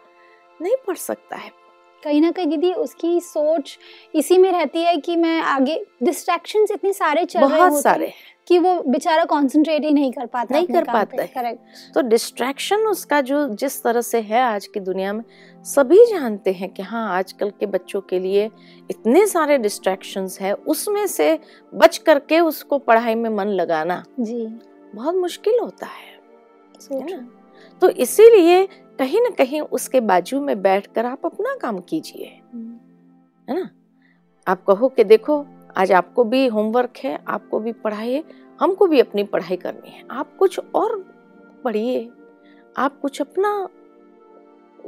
नहीं 0.61 0.75
पढ़ 0.87 0.95
सकता 0.95 1.35
है। 1.35 1.51
कहीं 2.03 2.21
ना 2.21 2.31
कहीं 2.31 2.47
दीदी 2.47 2.73
उसकी 2.73 3.19
सोच 3.21 3.77
इसी 4.15 4.37
में 4.37 4.51
रहती 4.51 4.83
है 4.83 4.95
कि 4.97 5.15
मैं 5.15 5.41
आगे 5.41 5.85
डिस्ट्रैक्शंस 6.03 6.71
इतने 6.71 6.93
सारे 6.93 7.25
चल 7.25 7.39
रहे 7.39 7.49
बहुत 7.49 7.71
होते 7.71 7.81
सारे 7.81 8.05
हैं। 8.05 8.13
कि 8.49 8.57
वो 8.59 8.73
बेचारा 8.87 9.23
कंसंट्रेट 9.25 9.83
ही 9.83 9.91
नहीं 9.91 10.11
कर 10.11 10.25
पाता 10.25 10.55
नहीं 10.55 10.67
कर 10.67 10.83
पाता 10.83 11.21
है। 11.21 11.27
करेक्ट 11.27 11.93
तो 11.93 12.01
डिस्ट्रैक्शन 12.01 12.87
उसका 12.87 13.21
जो 13.21 13.47
जिस 13.55 13.83
तरह 13.83 14.01
से 14.01 14.21
है 14.21 14.41
आज 14.41 14.67
की 14.67 14.79
दुनिया 14.79 15.13
में 15.13 15.23
सभी 15.65 16.05
जानते 16.05 16.51
हैं 16.51 16.69
कि 16.69 16.83
हाँ 16.83 17.07
आजकल 17.17 17.49
के 17.49 17.65
बच्चों 17.65 18.01
के 18.01 18.19
लिए 18.19 18.49
इतने 18.89 19.25
सारे 19.27 19.57
डिस्ट्रैक्शंस 19.57 20.39
है 20.41 20.53
उसमें 20.53 21.07
से 21.07 21.39
बच 21.73 21.97
करके 21.97 22.39
उसको 22.39 22.77
पढ़ाई 22.77 23.15
में 23.15 23.29
मन 23.29 23.47
लगाना 23.47 24.03
जी। 24.19 24.45
बहुत 24.95 25.15
मुश्किल 25.15 25.59
होता 25.59 25.85
है 25.85 26.17
है 26.93 27.05
ना? 27.11 27.27
तो 27.81 27.89
इसीलिए 27.89 28.65
कहीं 28.99 29.21
ना 29.21 29.29
कहीं 29.29 29.61
उसके 29.61 29.99
बाजू 29.99 30.41
में 30.41 30.61
बैठकर 30.61 31.05
आप 31.05 31.25
अपना 31.25 31.55
काम 31.61 31.79
कीजिए 31.79 32.41
हम्म, 32.53 32.77
है 33.49 33.59
ना? 33.59 33.69
आप 34.47 34.63
कहो 34.63 34.89
कि 34.89 35.03
देखो 35.03 35.45
आज 35.75 35.91
आपको 35.91 36.23
भी 36.23 36.45
होमवर्क 36.47 36.97
है 36.97 37.17
आपको 37.27 37.59
भी 37.59 37.71
पढ़ाई 37.73 38.11
है 38.11 38.23
हमको 38.59 38.87
भी 38.87 38.99
अपनी 38.99 39.23
पढ़ाई 39.23 39.57
करनी 39.57 39.89
है। 39.89 40.03
आप 40.11 40.35
कुछ 40.37 40.59
और 40.75 40.97
पढ़िए 41.63 42.09
आप 42.75 42.99
कुछ 43.01 43.21
अपना 43.21 43.51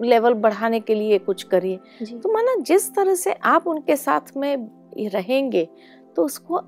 लेवल 0.02 0.34
बढ़ाने 0.36 0.80
के 0.80 0.96
लिए 0.96 1.18
कुछ 1.20 1.44
करिए। 1.44 1.78
तो 2.04 2.34
माना 2.34 2.56
जिस 2.64 2.94
तरह 2.96 3.16
से 3.16 3.34
आप 3.34 3.68
उनके 3.68 3.96
साथ 3.96 4.36
में 4.38 4.56
रहेंगे 5.10 5.68
तो 6.16 6.26
उसको 6.26 6.62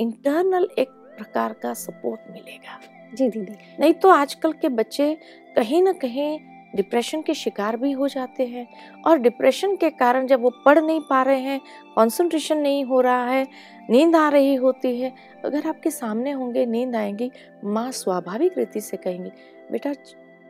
इंटरनल 0.00 0.68
एक 0.78 0.88
प्रकार 0.88 1.52
का 1.52 1.72
सपोर्ट 1.74 2.30
मिलेगा। 2.30 2.80
जी 3.14 3.28
दीदी। 3.28 3.56
नहीं 3.80 3.92
तो 3.94 4.08
आजकल 4.08 4.52
के 4.52 4.68
बच्चे 4.70 5.14
कहीं 5.56 5.82
ना 5.82 5.92
कहीं 5.94 6.38
डिप्रेशन 6.74 7.22
के 7.22 7.34
शिकार 7.34 7.76
भी 7.76 7.90
हो 7.92 8.08
जाते 8.08 8.46
हैं। 8.46 8.66
और 9.06 9.18
डिप्रेशन 9.18 9.74
के 9.76 9.90
कारण 9.90 10.26
जब 10.26 10.42
वो 10.42 10.50
पढ़ 10.64 10.78
नहीं 10.78 11.00
पा 11.00 11.22
रहे 11.22 11.40
हैं 11.40 11.58
कंसंट्रेशन 11.96 12.58
नहीं 12.58 12.84
हो 12.84 13.00
रहा 13.00 13.24
है 13.24 13.46
नींद 13.90 14.16
आ 14.16 14.28
रही 14.28 14.54
होती 14.54 15.00
है 15.00 15.12
अगर 15.44 15.66
आपके 15.68 15.90
सामने 15.90 16.30
होंगे 16.30 16.66
नींद 16.66 16.96
आएँगी 16.96 17.30
माँ 17.64 17.90
स्वाभाविक 17.92 18.58
रीति 18.58 18.80
से 18.80 18.96
कहेंगी 18.96 19.30
बेटा 19.72 19.92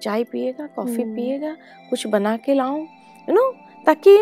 चाय 0.03 0.25
पिएगा 0.25 0.67
कॉफ़ी 0.67 1.03
हम्म। 1.03 1.15
पिएगा 1.17 1.57
कुछ 1.91 2.07
बना 2.07 2.37
के 2.37 2.55
लाऊं 2.55 2.81
यू 3.29 3.35
नो 3.35 3.51
ताकि 3.87 4.17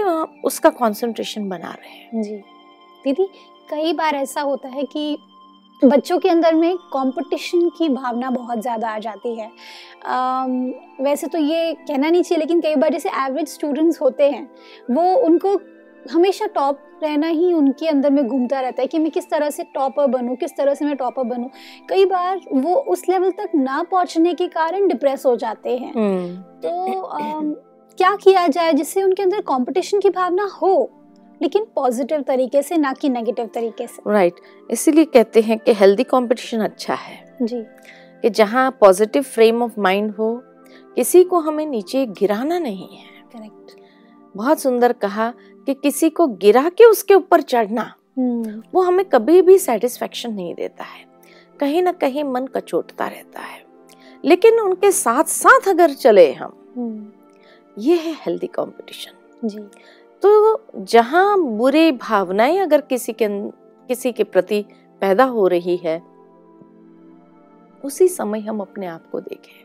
उसका 0.45 0.71
कंसंट्रेशन 0.71 1.49
बना 1.49 1.71
रहे। 1.71 2.23
जी। 2.23 2.37
दीदी 3.05 3.27
कई 3.71 3.93
बार 3.93 4.15
ऐसा 4.15 4.41
होता 4.41 4.69
है 4.69 4.83
कि 4.83 5.17
बच्चों 5.83 6.19
के 6.19 6.29
अंदर 6.29 6.55
में 6.55 6.77
कंपटीशन 6.93 7.69
की 7.69 7.89
भावना 7.89 8.31
बहुत 8.31 8.61
ज़्यादा 8.63 8.89
आ 8.89 8.99
जाती 8.99 9.35
है। 9.35 9.47
अम, 9.47 10.73
वैसे 11.01 11.27
तो 11.27 11.39
ये 11.39 11.73
कहना 11.75 12.11
नहीं 12.11 12.23
चाहिए 12.23 12.41
लेकिन 12.41 12.61
कई 12.61 12.75
बार 12.77 12.93
जैसे 12.93 13.09
एवरेज 13.09 13.49
स्टूडेंट्स 13.49 14.01
होते 14.03 14.31
हैं 14.31 14.49
वो 14.91 15.15
उनको 15.17 15.59
हमेशा 16.13 16.47
टॉप 16.47 16.79
रहना 17.03 17.27
ही 17.29 17.53
उनके 17.53 17.87
अंदर 17.87 18.11
में 18.11 18.27
घूमता 18.27 18.61
रहता 18.61 18.83
है 18.83 18.87
कि 18.89 18.99
मैं 18.99 19.11
किस 19.11 19.31
तरह 19.31 19.51
से 19.51 19.65
टॉपर 19.75 20.07
बनूं 20.07 20.37
किस 20.37 20.57
तरह 20.57 20.75
से 20.75 20.85
मैं 20.85 20.97
टॉपर 20.97 21.25
बनूं। 21.25 21.49
कई 21.89 22.05
बार 22.05 22.41
वो 22.55 22.75
उस 22.93 23.09
लेवल 23.09 23.31
तक 23.31 23.51
ना 23.55 23.83
पहुँचने 23.83 24.35
के 24.35 24.47
कारण 24.49 24.89
डिप्रेस 24.89 25.27
हो 25.27 25.37
जाते 25.37 25.77
हैं। 25.77 25.93
तो 26.63 27.01
अम, 27.01 27.53
क्या 27.99 28.15
किया 28.17 28.47
जाए 28.49 28.73
जिससे 28.73 29.03
उनके 29.03 29.23
अंदर 29.23 29.41
कंपटीशन 29.47 30.01
की 30.01 30.11
भावना 30.11 30.49
हो? 30.63 30.91
लेकिन 31.43 31.65
पॉजिटिव 31.75 32.23
तरीके 32.23 32.63
से 32.63 32.77
ना 32.77 32.93
कि 32.93 33.09
नेगेटिव 33.09 33.47
तरीके 33.47 33.87
से। 33.87 34.11
Right 34.11 34.35
right. 34.35 34.71
इसीलिए 34.71 35.05
कहते 35.05 35.41
हैं 35.41 35.59
कि 35.59 35.73
हेल्दी 35.73 36.05
कंपटीशन 36.05 36.61
अच्छा 36.61 36.95
है। 36.95 37.37
जी। 37.43 37.63
कि 38.23 38.31
जहाँ 38.31 38.71
पॉजिटिव 38.81 39.23
फ्रेम 39.23 39.63
ऑफ़ 39.63 39.81
माइंड 39.81 40.11
हो 40.11 40.43
किसी 40.97 41.25
को 41.25 41.39
हमें 41.39 41.67
नीचे 41.67 42.07
गिराना 42.07 42.59
नहीं 42.59 42.97
है। 42.97 43.23
करेक्ट 43.33 43.81
बहुत 44.37 44.61
सुंदर 44.61 44.93
कहा 44.93 45.33
कि 45.67 45.75
किसी 45.75 46.11
को 46.11 46.27
गिरा 46.27 46.69
के 46.69 46.85
उसके 46.85 47.15
ऊपर 47.15 47.41
चढ़ना 47.41 47.95
वो 48.75 48.81
हमें 48.81 49.05
कभी 49.05 49.43
भी 49.43 49.59
सेटिस्फेक्शन 49.59 50.33
नहीं 50.35 50.55
देता 50.55 50.85
है। 50.85 51.07
कहीं 51.61 51.83
ना 51.83 51.93
कहीं 51.93 52.25
मन 52.25 52.47
कचोटता 52.47 53.07
रहता 53.07 53.41
है। 53.41 53.63
लेकिन 54.25 54.61
उनके 54.61 54.93
साथ 54.93 55.25
साथ 55.25 55.69
अगर 55.69 55.91
चले 55.91 56.33
हम 56.33 57.13
ये 57.79 57.97
है 57.97 58.13
हेल्दी 58.13 58.47
कंपटीशन 58.47 59.49
जी। 59.49 59.59
तो 60.23 60.63
जहाँ 60.77 61.41
बुरी 61.43 61.93
भावनाएँ 61.93 62.59
अगर 62.59 62.81
किसी 62.81 63.13
के 63.13 63.25
अं- 63.25 63.53
किसी 63.89 64.13
के 64.13 64.25
प्रति 64.25 64.65
पैदा 65.01 65.25
हो 65.25 65.47
रही 65.47 65.77
है 65.77 66.03
उसी 67.85 68.09
समय 68.09 68.41
हम 68.41 68.61
अपने 68.61 68.87
आप 68.87 69.05
को 69.13 69.21
देखें 69.21 69.65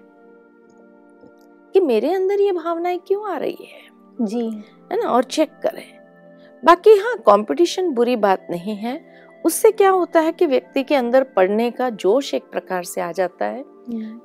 कि 1.74 1.79
मेरे 1.79 2.13
अंदर 2.13 2.41
ये 2.41 2.51
भावनाएँ 2.51 2.98
क्यों 2.98 3.31
आ 3.31 3.38
रही 3.38 3.57
है? 3.62 3.81
जी। 4.22 4.50
है 4.91 5.03
ना? 5.03 5.10
और 5.10 5.24
चेक 5.24 5.50
करें। 5.50 6.03
बाकी 6.65 6.98
हाँ 6.98 7.17
कंपटीशन 7.17 7.91
बुरी 7.91 8.15
बात 8.15 8.48
नहीं 8.50 8.75
है। 8.75 9.13
उससे 9.45 9.72
क्या 9.72 9.89
होता 9.89 10.19
है 10.19 10.31
कि 10.31 10.45
व्यक्ति 10.45 10.83
के 10.83 10.95
अंदर 10.95 11.24
पढ़ने 11.24 11.72
का 11.72 11.89
जोश 11.89 12.33
एक 12.33 12.43
प्रकार 12.43 12.83
से 12.83 13.01
आ 13.01 13.12
जाता 13.12 13.45
है 13.45 13.65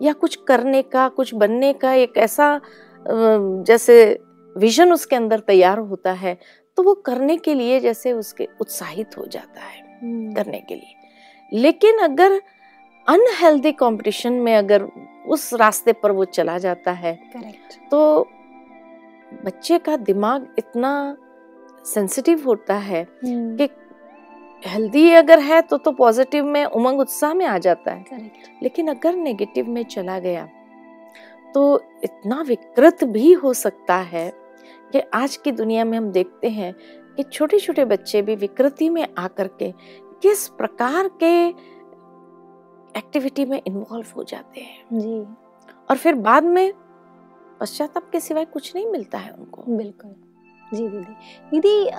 या 0.02 0.12
कुछ 0.12 0.36
करने 0.36 0.82
का 0.82 1.08
कुछ 1.08 1.34
बनने 1.34 1.72
का 1.72 1.92
एक 1.92 2.12
ऐसा 2.16 2.60
जैसे 3.66 4.18
विजन 4.56 4.92
उसके 4.92 5.16
अंदर 5.16 5.40
तैयार 5.40 5.78
होता 5.78 6.12
है 6.12 6.36
तो 6.78 6.82
वो 6.82 6.94
करने 7.06 7.36
के 7.36 7.54
लिए 7.54 7.80
जैसे 7.80 8.12
उसके 8.12 8.48
उत्साहित 8.60 9.16
हो 9.18 9.26
जाता 9.26 9.60
है 9.60 9.82
करने 10.34 10.60
के 10.60 10.74
लिए। 10.74 11.60
लेकिन 11.60 11.98
अगर 11.98 12.40
अनहेल्दी 13.06 13.72
कंपटीशन 13.72 14.32
में 14.32 14.54
अगर 14.56 14.82
उस 15.26 15.52
रास्ते 15.54 15.92
पर 15.92 16.12
वो 16.12 16.24
चला 16.24 16.58
जाता 16.58 16.92
है 16.92 17.14
करेक्ट 17.32 17.78
तो 17.90 18.28
बच्चे 19.44 19.78
का 19.78 19.96
दिमाग 19.96 20.46
इतना 20.58 21.16
सेंसिटिव 21.84 22.44
होता 22.46 22.74
है 22.74 23.06
कि 23.22 23.68
हेल्दी 24.62 25.10
अगर 25.12 25.38
है 25.38 25.60
तो 25.62 25.76
तो 25.78 25.92
पॉजिटिव 25.92 26.44
में 26.44 26.64
उमंग 26.64 27.00
उत्साह 27.00 27.34
में 27.34 27.44
आ 27.46 27.58
जाता 27.58 27.92
है। 27.92 28.02
करेक्ट 28.02 28.62
लेकिन 28.62 28.88
अगर 28.88 29.16
नेगेटिव 29.16 29.68
में 29.68 29.82
चला 29.84 30.18
गया 30.18 30.48
तो 31.58 31.82
इतना 32.04 32.42
विकृत 32.42 33.04
भी 33.04 33.32
हो 33.32 33.52
सकता 33.52 33.96
है 33.96 34.32
कि 34.92 35.00
आज 35.14 35.36
की 35.36 35.52
दुनिया 35.52 35.84
में 35.84 35.98
हम 35.98 36.10
देखते 36.10 36.48
हैं 36.48 36.74
कि 37.16 37.22
छोटे 37.22 37.58
छोटे 37.58 37.84
बच्चे 37.84 38.22
भी 38.22 38.36
विकृति 38.36 38.90
में 38.90 39.08
आकर 39.18 39.48
के 39.48 39.74
किस 40.22 40.48
प्रकार 40.48 41.08
के 41.08 41.48
एक्टिविटी 42.98 43.44
में 43.44 43.62
इन्वॉल्व 43.66 44.06
हो 44.16 44.24
जाते 44.24 44.60
हैं। 44.60 44.98
जी। 44.98 45.20
और 45.90 45.96
फिर 45.96 46.14
बाद 46.14 46.44
में 46.44 46.72
पश्चाताप 47.60 48.10
के 48.12 48.20
सिवाय 48.20 48.44
कुछ 48.44 48.74
नहीं 48.74 48.86
मिलता 48.86 49.18
है 49.18 49.30
उनको। 49.30 49.62
बिल्कुल। 49.76 50.14
जी 50.74 50.88
दीदी। 50.88 51.12
दीदी 51.50 51.90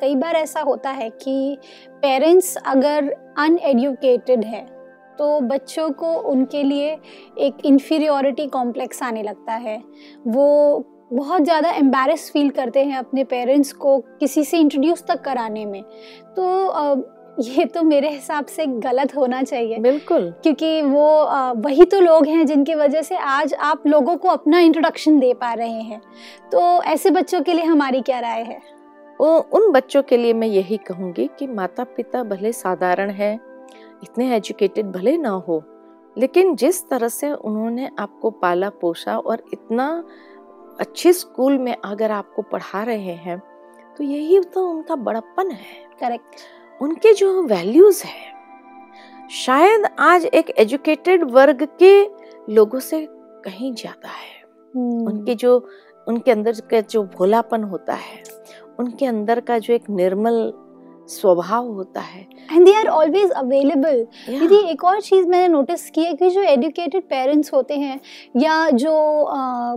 कई 0.00 0.14
बार 0.16 0.36
ऐसा 0.36 0.60
होता 0.60 0.90
है 0.90 1.10
कि 1.10 1.58
पेरेंट्स 1.90 2.56
अगर 2.56 3.10
अनएडुकेटेड 3.38 4.44
है 4.44 4.79
तो 5.20 5.40
बच्चों 5.40 5.90
को 5.92 6.12
उनके 6.30 6.62
लिए 6.62 6.96
एक 7.38 7.64
इन्फीरियोरिटी 7.66 8.46
कॉम्प्लेक्स 8.48 9.02
आने 9.02 9.22
लगता 9.22 9.52
है। 9.54 9.76
वो 10.26 10.84
बहुत 11.12 11.42
ज़्यादा 11.42 11.70
एम्बेरस 11.70 12.30
फील 12.32 12.50
करते 12.50 12.84
हैं 12.84 12.96
अपने 12.96 13.24
पेरेंट्स 13.24 13.72
को 13.74 13.98
किसी 14.20 14.44
से 14.44 14.58
इंट्रोड्यूस 14.58 15.04
तक 15.08 15.20
कराने 15.20 15.64
में। 15.66 15.82
तो 16.36 17.18
ये 17.40 17.64
तो 17.64 17.82
मेरे 17.82 18.08
हिसाब 18.10 18.46
से 18.46 18.66
गलत 18.66 19.14
होना 19.16 19.42
चाहिए। 19.42 19.78
बिल्कुल। 19.78 20.30
क्योंकि 20.42 20.80
वो 20.82 21.06
वही 21.58 21.84
तो 21.84 22.00
लोग 22.00 22.26
हैं 22.26 22.46
जिनकी 22.46 22.74
वजह 22.74 23.02
से 23.02 23.16
आज 23.16 23.54
आप 23.54 23.86
लोगों 23.86 24.16
को 24.16 24.28
अपना 24.28 24.60
इंट्रोडक्शन 24.60 25.18
दे 25.18 25.32
पा 25.34 25.52
रहे 25.54 25.82
हैं। 25.82 26.00
तो 26.52 26.60
ऐसे 26.84 27.10
बच्चों 27.10 27.40
के 27.42 27.52
लिए 27.52 27.64
हमारी 27.64 28.00
क्या 28.00 28.20
राय 28.20 28.42
है? 28.42 28.60
उन 29.20 29.70
बच्चों 29.72 30.02
के 30.02 30.16
लिए 30.16 30.32
मैं 30.32 30.48
यही 30.48 30.76
कहूँगी 30.86 31.28
कि 31.38 31.46
माता 31.46 31.84
पिता 31.86 32.22
भले 32.24 32.52
साधारण 32.52 33.10
है 33.10 33.38
इतने 34.02 34.34
एजुकेटेड 34.36 34.86
भले 34.86 35.16
ना 35.16 35.30
हो 35.48 35.62
लेकिन 36.16 36.54
जिस 36.56 36.88
तरह 36.88 37.08
से 37.08 37.32
उन्होंने 37.32 37.90
आपको 37.98 38.30
पाला 38.30 38.68
पोसा 38.80 39.16
और 39.18 39.42
इतना 39.52 39.86
अच्छे 40.80 41.12
स्कूल 41.12 41.58
में 41.58 41.74
अगर 41.74 42.10
आपको 42.10 42.42
पढ़ा 42.42 42.82
रहे 42.82 43.14
हैं 43.16 43.38
तो 43.98 44.04
यही 44.04 44.40
तो 44.44 44.68
उनका 44.68 44.94
बड़प्पन 44.96 45.50
है। 45.50 45.84
करेक्ट 46.00 46.82
उनके 46.82 47.12
जो 47.14 47.42
वैल्यूज़ 47.42 48.02
है 48.04 49.28
शायद 49.36 49.86
आज 49.98 50.24
एक 50.24 50.50
एजुकेटेड 50.50 51.24
वर्ग 51.30 51.66
के 51.82 52.02
लोगों 52.54 52.80
से 52.80 53.06
कहीं 53.44 53.72
ज़्यादा 53.74 54.08
है। 54.08 54.42
उनके 55.06 55.34
जो 55.34 55.56
उनके 56.06 56.30
अंदर 56.30 56.60
का 56.70 56.80
जो 56.80 57.02
भोलापन 57.08 57.64
होता 57.64 57.94
है 57.94 58.22
उनके 58.78 59.06
अंदर 59.06 59.40
का 59.40 59.58
जो 59.58 59.74
एक 59.74 59.90
निर्मल 59.90 60.52
स्वभाव 61.10 61.68
होता 61.68 62.00
है। 62.00 62.26
And 62.52 62.64
they 62.64 62.74
are 62.74 62.86
always 62.88 63.30
available 63.32 64.02
दीदी 64.30 64.56
एक 64.70 64.84
और 64.84 65.00
चीज़ 65.02 65.26
मैंने 65.28 65.48
नोटिस 65.48 65.88
की 65.90 66.04
है 66.04 66.14
कि 66.14 66.30
जो 66.30 66.42
एजुकेटेड 66.44 67.02
पेरेंट्स 67.04 67.52
होते 67.52 67.74
हैं 67.76 68.00
या 68.36 68.68
जो 68.72 68.92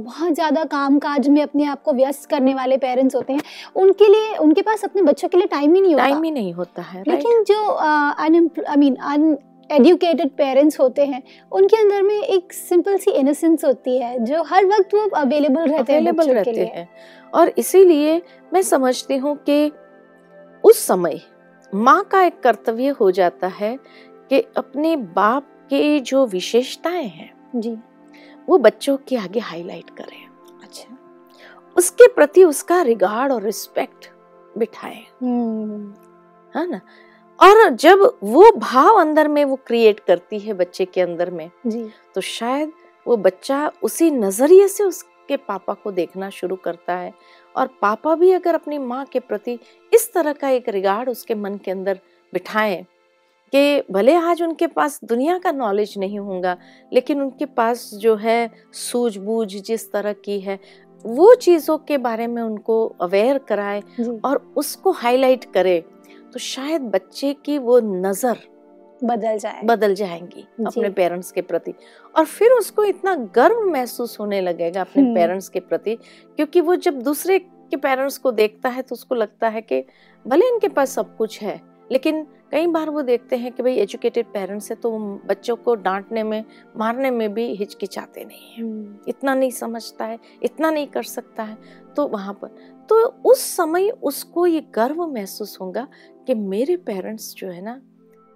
बहुत 0.01 0.33
ज़्यादा 0.33 0.63
काम 0.67 0.99
काज 0.99 1.27
में 1.29 1.41
अपने 1.43 1.65
आप 1.65 1.81
को 1.83 1.93
व्यस्त 1.93 2.29
करने 2.29 2.53
वाले 2.55 2.77
पेरेंट्स 2.79 3.15
होते 3.15 3.33
हैं 3.33 3.41
उनके 3.75 4.09
लिए 4.09 4.35
उनके 4.37 4.61
पास 4.63 4.83
अपने 4.83 5.01
बच्चों 5.01 5.27
के 5.27 5.37
लिए 5.37 5.47
टाइम 5.47 5.75
ही 5.75 5.81
नहीं 5.81 5.93
होता। 5.93 6.03
टाइम 6.03 6.23
ही 6.23 6.31
नहीं 6.31 6.53
होता 6.53 6.81
है 6.83 7.03
लेकिन 7.07 7.43
जो 7.43 7.65
I 7.75 8.29
mean 8.77 8.95
on 8.95 9.35
educated 9.69 10.29
parents 10.37 10.79
होते 10.79 11.05
हैं 11.05 11.21
उनके 11.51 11.77
अंदर 11.77 12.01
में 12.03 12.15
एक 12.15 12.53
सिंपल 12.53 12.97
सी 12.97 13.11
इनोसेंस 13.13 13.63
होती 13.65 13.97
है 13.97 14.17
जो 14.25 14.41
हर 14.45 14.65
वक्त 14.67 14.93
वो 14.95 15.07
अवेलेबल 15.17 15.61
रहते 15.61 15.93
हैं 15.93 15.99
अवेलेबल 15.99 16.29
रहते 16.29 16.65
हैं। 16.65 16.87
और 17.33 17.51
इसीलिए 17.57 18.21
मैं 18.53 18.61
समझती 18.63 19.17
हूँ 19.17 19.35
कि 19.39 19.71
उस 20.63 20.85
समय 20.85 21.21
माँ 21.75 22.03
का 22.03 22.23
एक 22.23 22.39
कर्तव्य 22.39 22.87
हो 22.87 23.11
जाता 23.11 23.47
है 23.47 23.79
कि 24.29 24.41
अपने 24.57 24.95
बाप 24.95 25.43
के 25.43 25.99
जो 25.99 26.25
विशेषताएँ 26.25 27.07
हैं 27.07 27.51
जी। 27.55 27.77
वो 28.49 28.57
बच्चों 28.57 28.97
के 28.97 29.15
आगे 29.15 29.39
हाईलाइट 29.39 29.89
करें। 29.89 30.27
अच्छा। 30.63 30.97
उसके 31.77 32.07
प्रति 32.07 32.43
उसका 32.43 32.81
रिगार्ड 32.81 33.31
और 33.31 33.41
रिस्पेक्ट 33.41 34.11
बिठाए। 34.57 35.03
हम्म। 35.21 35.93
है 36.59 36.71
ना? 36.71 36.81
और 37.39 37.69
जब 37.69 38.17
वो 38.23 38.51
भाव 38.51 38.95
अंदर 38.95 39.27
में 39.27 39.45
वो 39.45 39.55
क्रिएट 39.55 39.99
करती 39.99 40.39
है 40.39 40.53
बच्चे 40.53 40.85
के 40.85 41.01
अंदर 41.01 41.29
में 41.29 41.51
जी। 41.67 41.89
तो 42.15 42.21
शायद 42.21 42.71
वो 43.07 43.17
बच्चा 43.17 43.71
उसी 43.83 44.11
नज़रिए 44.11 44.67
से 44.67 44.83
उसके 45.23 45.35
पापा 45.37 45.73
को 45.73 45.91
देखना 45.91 46.29
शुरू 46.29 46.55
करता 46.55 46.95
है। 46.95 47.11
और 47.55 47.67
पापा 47.81 48.15
भी 48.15 48.31
अगर 48.31 48.55
अपनी 48.55 48.77
माँ 48.77 49.03
के 49.05 49.19
प्रति 49.19 49.57
इस 49.91 50.11
तरह 50.13 50.33
का 50.33 50.49
एक 50.49 50.69
रिगार्ड 50.69 51.09
उसके 51.09 51.35
मन 51.35 51.57
के 51.57 51.71
अंदर 51.71 51.99
बिठाएँ 52.33 52.83
कि 53.53 53.83
भले 53.91 54.13
आज 54.15 54.41
उनके 54.41 54.67
पास 54.67 54.99
दुनिया 55.03 55.37
का 55.39 55.51
नॉलेज 55.51 55.93
नहीं 55.97 56.19
होगा 56.19 56.57
लेकिन 56.93 57.21
उनके 57.21 57.45
पास 57.47 57.89
जो 57.93 58.15
है 58.15 58.49
सूझबूझ 58.73 59.47
जिस 59.47 59.91
तरह 59.91 60.13
की 60.25 60.39
है 60.39 60.59
वो 61.05 61.33
चीज़ों 61.35 61.77
के 61.77 61.97
बारे 61.97 62.27
में 62.27 62.41
उनको 62.41 62.85
अवेयर 63.01 63.37
कराए 63.47 63.81
और 64.25 64.37
उसको 64.57 64.91
हाईलाइट 64.91 65.45
करे। 65.53 65.79
तो 66.33 66.39
शायद 66.39 66.81
बच्चे 66.91 67.33
की 67.45 67.57
वो 67.59 67.79
नज़र 67.79 68.37
बदल 69.03 69.37
जाए 69.37 69.61
बदल 69.65 69.93
जाएँगी 69.95 70.47
अपने 70.67 70.89
पेरेंट्स 70.89 71.31
के 71.31 71.41
प्रति। 71.41 71.73
और 72.15 72.25
फिर 72.25 72.51
उसको 72.51 72.83
इतना 72.83 73.15
गर्व 73.15 73.61
महसूस 73.61 74.19
होने 74.19 74.41
लगेगा 74.41 74.81
अपने 74.81 75.03
हम्म। 75.03 75.15
पेरेंट्स 75.15 75.49
के 75.49 75.59
प्रति 75.59 75.95
क्योंकि 76.35 76.61
वो 76.61 76.75
जब 76.75 77.01
दूसरे 77.01 77.39
के 77.39 77.77
पेरेंट्स 77.77 78.17
को 78.17 78.31
देखता 78.31 78.69
है 78.69 78.81
तो 78.81 78.93
उसको 78.93 79.15
लगता 79.15 79.49
है 79.49 79.61
कि 79.61 79.83
भले 80.25 80.47
इनके 80.49 80.67
पास 80.67 80.89
सब 80.89 81.15
कुछ 81.17 81.41
है 81.41 81.61
लेकिन 81.91 82.27
कई 82.51 82.67
बार 82.67 82.89
वो 82.89 83.01
देखते 83.01 83.35
हैं 83.35 83.51
कि 83.51 83.63
भाई 83.63 83.75
एजुकेटेड 83.75 84.25
पेरेंट्स 84.25 84.69
है 84.71 84.75
तो 84.75 84.89
वो 84.91 85.21
बच्चों 85.25 85.55
को 85.55 85.75
डांटने 85.75 86.23
में 86.23 86.43
मारने 86.77 87.11
में 87.11 87.33
भी 87.33 87.45
हिचकिचाते 87.55 88.23
नहीं 88.25 88.51
हैं। 88.51 88.63
हम्म, 88.63 88.97
इतना 89.07 89.33
नहीं 89.35 89.51
समझता 89.51 90.05
है 90.05 90.19
इतना 90.43 90.71
नहीं 90.71 90.87
कर 90.87 91.03
सकता 91.03 91.43
है 91.43 91.57
तो 91.95 92.07
वहाँ 92.07 92.33
पर। 92.33 92.47
तो 92.89 92.95
उस 93.25 93.41
समय 93.55 93.89
उसको 93.89 94.45
ये 94.47 94.61
गर्व 94.75 95.05
महसूस 95.07 95.57
होगा 95.61 95.87
कि 96.27 96.33
मेरे 96.33 96.77
पेरेंट्स 96.77 97.33
जो 97.35 97.47
है 97.47 97.61
ना 97.61 97.81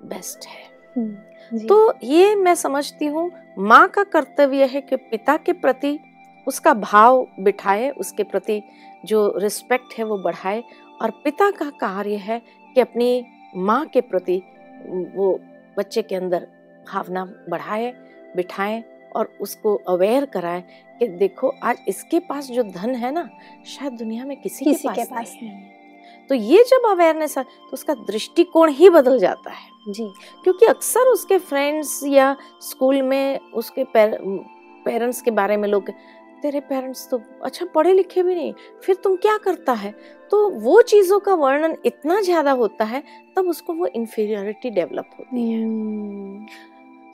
बेस्ट 0.05 0.45
है। 0.45 0.63
हम्म, 0.97 1.67
तो 1.67 1.93
ये 2.03 2.35
मैं 2.35 2.55
समझती 2.55 3.05
हूँ 3.05 3.31
माँ 3.59 3.87
का 3.87 4.03
कर्तव्य 4.03 4.65
है 4.65 4.81
कि 4.81 4.95
पिता 4.95 5.37
के 5.37 5.53
प्रति 5.53 5.99
उसका 6.47 6.73
भाव 6.73 7.27
बिठाए 7.39 7.89
उसके 7.89 8.23
प्रति 8.23 8.61
जो 9.05 9.33
रिस्पेक्ट 9.37 9.97
है 9.97 10.05
वो 10.05 10.17
बढ़ाए 10.17 10.63
और 11.01 11.11
पिता 11.23 11.49
का 11.51 11.69
कार्य 11.69 12.15
है 12.15 12.41
कि 12.75 12.81
अपनी 12.81 13.25
माँ 13.55 13.85
के 13.85 14.01
प्रति 14.01 14.41
वो 15.15 15.39
बच्चे 15.77 16.01
के 16.01 16.15
अंदर 16.15 16.47
भावना 16.93 17.25
बढ़ाए 17.49 17.93
बिठाए 18.35 18.83
और 19.15 19.37
उसको 19.41 19.75
अवेयर 19.75 20.25
कराए 20.25 20.63
कि 20.99 21.07
देखो 21.07 21.53
आज 21.63 21.77
इसके 21.87 22.19
पास 22.19 22.47
जो 22.47 22.63
धन 22.63 22.95
है 22.95 23.11
ना 23.11 23.29
शायद 23.65 23.93
दुनिया 23.93 24.25
में 24.25 24.41
किसी, 24.41 24.65
किसी 24.65 24.87
के 24.87 24.87
पास, 24.87 25.07
के 25.07 25.15
पास, 25.15 25.33
नहीं 25.41 25.49
है। 25.49 25.76
तो 26.29 26.35
ये 26.35 26.63
जब 26.63 26.89
अवेयरनेस 26.89 27.37
है 27.37 27.43
तो 27.43 27.73
उसका 27.73 27.93
दृष्टिकोण 28.07 28.71
ही 28.71 28.89
बदल 28.89 29.17
जाता 29.19 29.51
है। 29.51 29.69
जी। 29.89 30.09
क्योंकि 30.43 30.65
अक्सर 30.65 31.07
उसके 31.07 31.37
फ्रेंड्स 31.39 32.01
या 32.05 32.35
स्कूल 32.61 33.01
में 33.01 33.39
उसके 33.53 33.83
पेरेंट्स 33.93 35.21
के 35.21 35.31
बारे 35.31 35.57
में 35.57 35.67
लोग 35.69 35.89
तेरे 36.41 36.59
पेरेंट्स 36.59 37.07
तो 37.09 37.19
अच्छा 37.43 37.65
पढ़े 37.65 37.93
लिखे 37.93 38.23
भी 38.23 38.35
नहीं 38.35 38.53
फिर 38.83 38.95
तुम 38.95 39.15
क्या 39.17 39.37
करता 39.37 39.73
है? 39.73 39.93
तो 40.31 40.49
वो 40.51 40.81
चीज़ों 40.83 41.19
का 41.19 41.33
वर्णन 41.35 41.75
इतना 41.85 42.19
ज़्यादा 42.21 42.51
होता 42.53 42.85
है 42.85 43.03
तब 43.37 43.47
उसको 43.49 43.73
वो 43.73 43.85
इन्फीरियोरिटी 43.87 44.69
डेवलप 44.69 45.09
होती 45.19 45.49
है। 45.49 45.63
हम्म, 45.63 46.45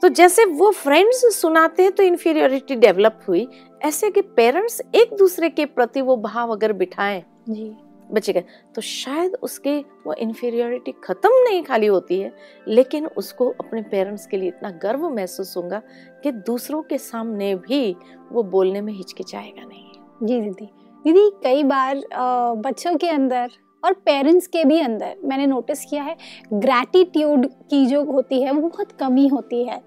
तो 0.02 0.08
जैसे 0.10 0.44
वो 0.46 0.70
फ्रेंड्स 0.72 1.24
सुनाते 1.34 1.82
हैं 1.82 1.92
तो 1.92 2.02
इन्फीरियोरिटी 2.02 2.76
डेवलप 2.76 3.20
हुई। 3.28 3.46
ऐसे 3.82 4.10
कि 4.10 4.20
पेरेंट्स 4.36 4.80
एक 4.94 5.16
दूसरे 5.18 5.48
के 5.50 5.64
प्रति 5.66 6.00
वो 6.00 6.16
भाव 6.18 6.52
अगर 6.52 6.72
बिठाएँ 6.74 7.22
जी। 7.48 7.74
बच्चे 8.10 8.32
का 8.32 8.40
तो 8.74 8.80
शायद 8.80 9.36
उसके 9.42 9.78
वो 10.06 10.12
इन्फीरियोरिटी 10.14 10.92
खत्म 11.04 11.42
नहीं 11.44 11.62
खाली 11.62 11.86
होती 11.86 12.18
है, 12.20 12.32
लेकिन 12.68 13.06
उसको 13.06 13.48
अपने 13.50 13.82
पेरेंट्स 13.82 14.26
के 14.26 14.36
लिए 14.36 14.48
इतना 14.48 14.70
गर्व 14.82 15.08
महसूस 15.10 15.56
होगा 15.56 15.80
कि 16.22 16.32
दूसरों 16.32 16.82
के 16.82 16.98
सामने 16.98 17.54
भी 17.58 17.96
वो 18.32 18.42
बोलने 18.44 18.80
में 18.80 18.92
हिचकिचाएगा 18.92 19.62
नहीं। 19.62 20.26
जी 20.26 20.40
दीदी। 20.40 20.70
दीदी, 21.04 21.30
कई 21.44 21.62
बार 21.64 22.02
बच्चों 22.58 22.96
के 22.96 23.08
अंदर 23.08 23.50
और 23.82 23.92
पेरेंट्स 24.04 24.46
के 24.46 24.64
भी 24.64 24.80
अंदर 24.80 25.16
मैंने 25.24 25.46
नोटिस 25.46 25.84
किया 25.84 26.02
है 26.02 26.16
ग्रैटिट्यूड 26.52 27.46
की 27.46 27.84
जो 27.86 28.04
होती 28.04 28.42
है, 28.42 28.52
वो 28.52 28.68
बहुत 28.68 28.92
कमी 28.92 29.26
होती 29.28 29.64
है। 29.64 29.80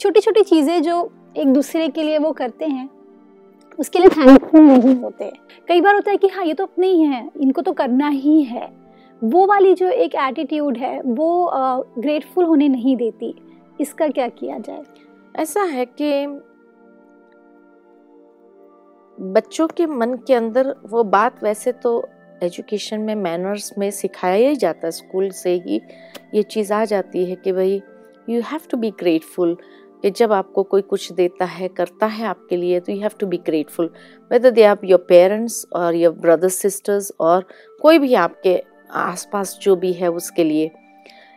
छोटी 0.00 0.20
छोटी 0.20 0.42
चीज़ें 0.42 0.82
जो 0.82 1.10
एक 1.36 1.52
दूसरे 1.52 1.88
के 1.88 2.02
लिए 2.02 2.18
वो 2.18 2.32
करते 2.32 2.64
हैं 2.66 2.88
उसके 3.82 3.98
लिए 3.98 4.08
थैंकफुल 4.08 4.60
नहीं 4.60 4.94
होते। 4.96 5.30
कई 5.68 5.80
बार 5.80 5.94
होता 5.94 6.10
है 6.10 6.16
कि 6.16 6.28
हाँ 6.28 6.44
ये 6.44 6.54
तो 6.54 6.64
अपने 6.64 6.86
ही 6.88 7.02
है, 7.02 7.28
इनको 7.36 7.62
तो 7.62 7.72
करना 7.72 8.08
ही 8.08 8.42
है। 8.42 8.70
वो 9.22 9.46
वाली 9.46 9.74
जो 9.74 9.88
एक 9.88 10.14
एटीट्यूड 10.20 10.76
है, 10.78 11.00
वो 11.00 11.50
ग्रेटफुल 11.98 12.44
होने 12.44 12.68
नहीं 12.68 12.96
देती। 12.96 13.34
इसका 13.80 14.08
क्या 14.08 14.28
किया 14.30 14.58
जाए? 14.58 14.82
ऐसा 15.36 15.62
है 15.64 15.84
कि 16.00 16.26
बच्चों 19.18 19.66
के 19.68 19.86
मन 19.86 20.14
के 20.26 20.34
अंदर 20.34 20.74
वो 20.86 21.02
बात 21.04 21.42
वैसे 21.44 21.72
तो 21.74 21.90
एजुकेशन 22.42 23.00
में 23.00 23.14
मैनर्स 23.14 23.72
में 23.78 23.90
सिखाया 23.90 24.48
ही 24.48 24.56
जाता 24.56 24.86
है। 24.86 24.90
स्कूल 24.92 25.30
से 25.32 25.50
ही 25.66 25.80
ये 26.34 26.42
चीज़ 26.42 26.72
आ 26.72 26.84
जाती 26.84 27.24
है 27.24 27.36
कि 27.36 27.52
भाई 27.52 27.80
you 28.28 28.40
have 28.42 28.60
to 28.70 28.76
be 28.76 28.90
grateful 28.90 29.56
कि 30.02 30.10
जब 30.10 30.32
आपको 30.32 30.62
कोई 30.62 30.82
कुछ 30.82 31.10
देता 31.12 31.44
है, 31.44 31.68
करता 31.68 32.06
है 32.06 32.26
आपके 32.26 32.56
लिए 32.56 32.80
तो 32.80 32.92
you 32.92 33.00
have 33.00 33.10
to 33.20 33.26
be 33.26 33.36
grateful 33.46 33.90
whether 34.30 34.50
they 34.50 34.62
आप 34.64 34.84
योर 34.84 35.04
पेरेंट्स 35.08 35.64
और 35.76 35.94
योर 35.94 36.14
ब्रदर्स 36.14 36.54
सिस्टर्स 36.54 37.12
और 37.20 37.46
कोई 37.80 37.98
भी 37.98 38.14
आपके 38.16 38.62
आसपास 38.92 39.58
जो 39.62 39.76
भी 39.76 39.92
है 39.92 40.10
उसके 40.10 40.44
लिए. 40.44 40.70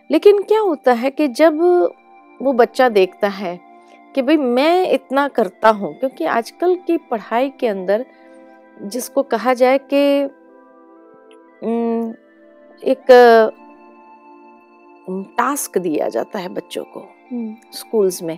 लेकिन 0.09 0.41
क्या 0.43 0.59
होता 0.59 0.93
है 0.93 1.11
कि 1.11 1.27
जब 1.29 1.59
वो 2.39 2.53
बच्चा 2.53 2.89
देखता 2.89 3.27
है 3.29 3.59
कि 4.15 4.21
भाई 4.21 4.37
मैं 4.37 4.91
इतना 4.91 5.27
करता 5.27 5.69
हूँ, 5.69 5.93
क्योंकि 5.99 6.25
आजकल 6.25 6.75
की 6.87 6.97
पढ़ाई 7.11 7.49
के 7.59 7.67
अंदर 7.67 8.05
जिसको 8.83 9.23
कहा 9.25 9.53
जाए 9.53 9.77
कि 9.93 10.03
एक 12.83 13.05
टास्क 15.37 15.77
दिया 15.77 16.07
जाता 16.09 16.39
है 16.39 16.49
बच्चों 16.49 16.83
को. 16.83 17.07
स्कूल्स 17.73 18.21
में। 18.23 18.37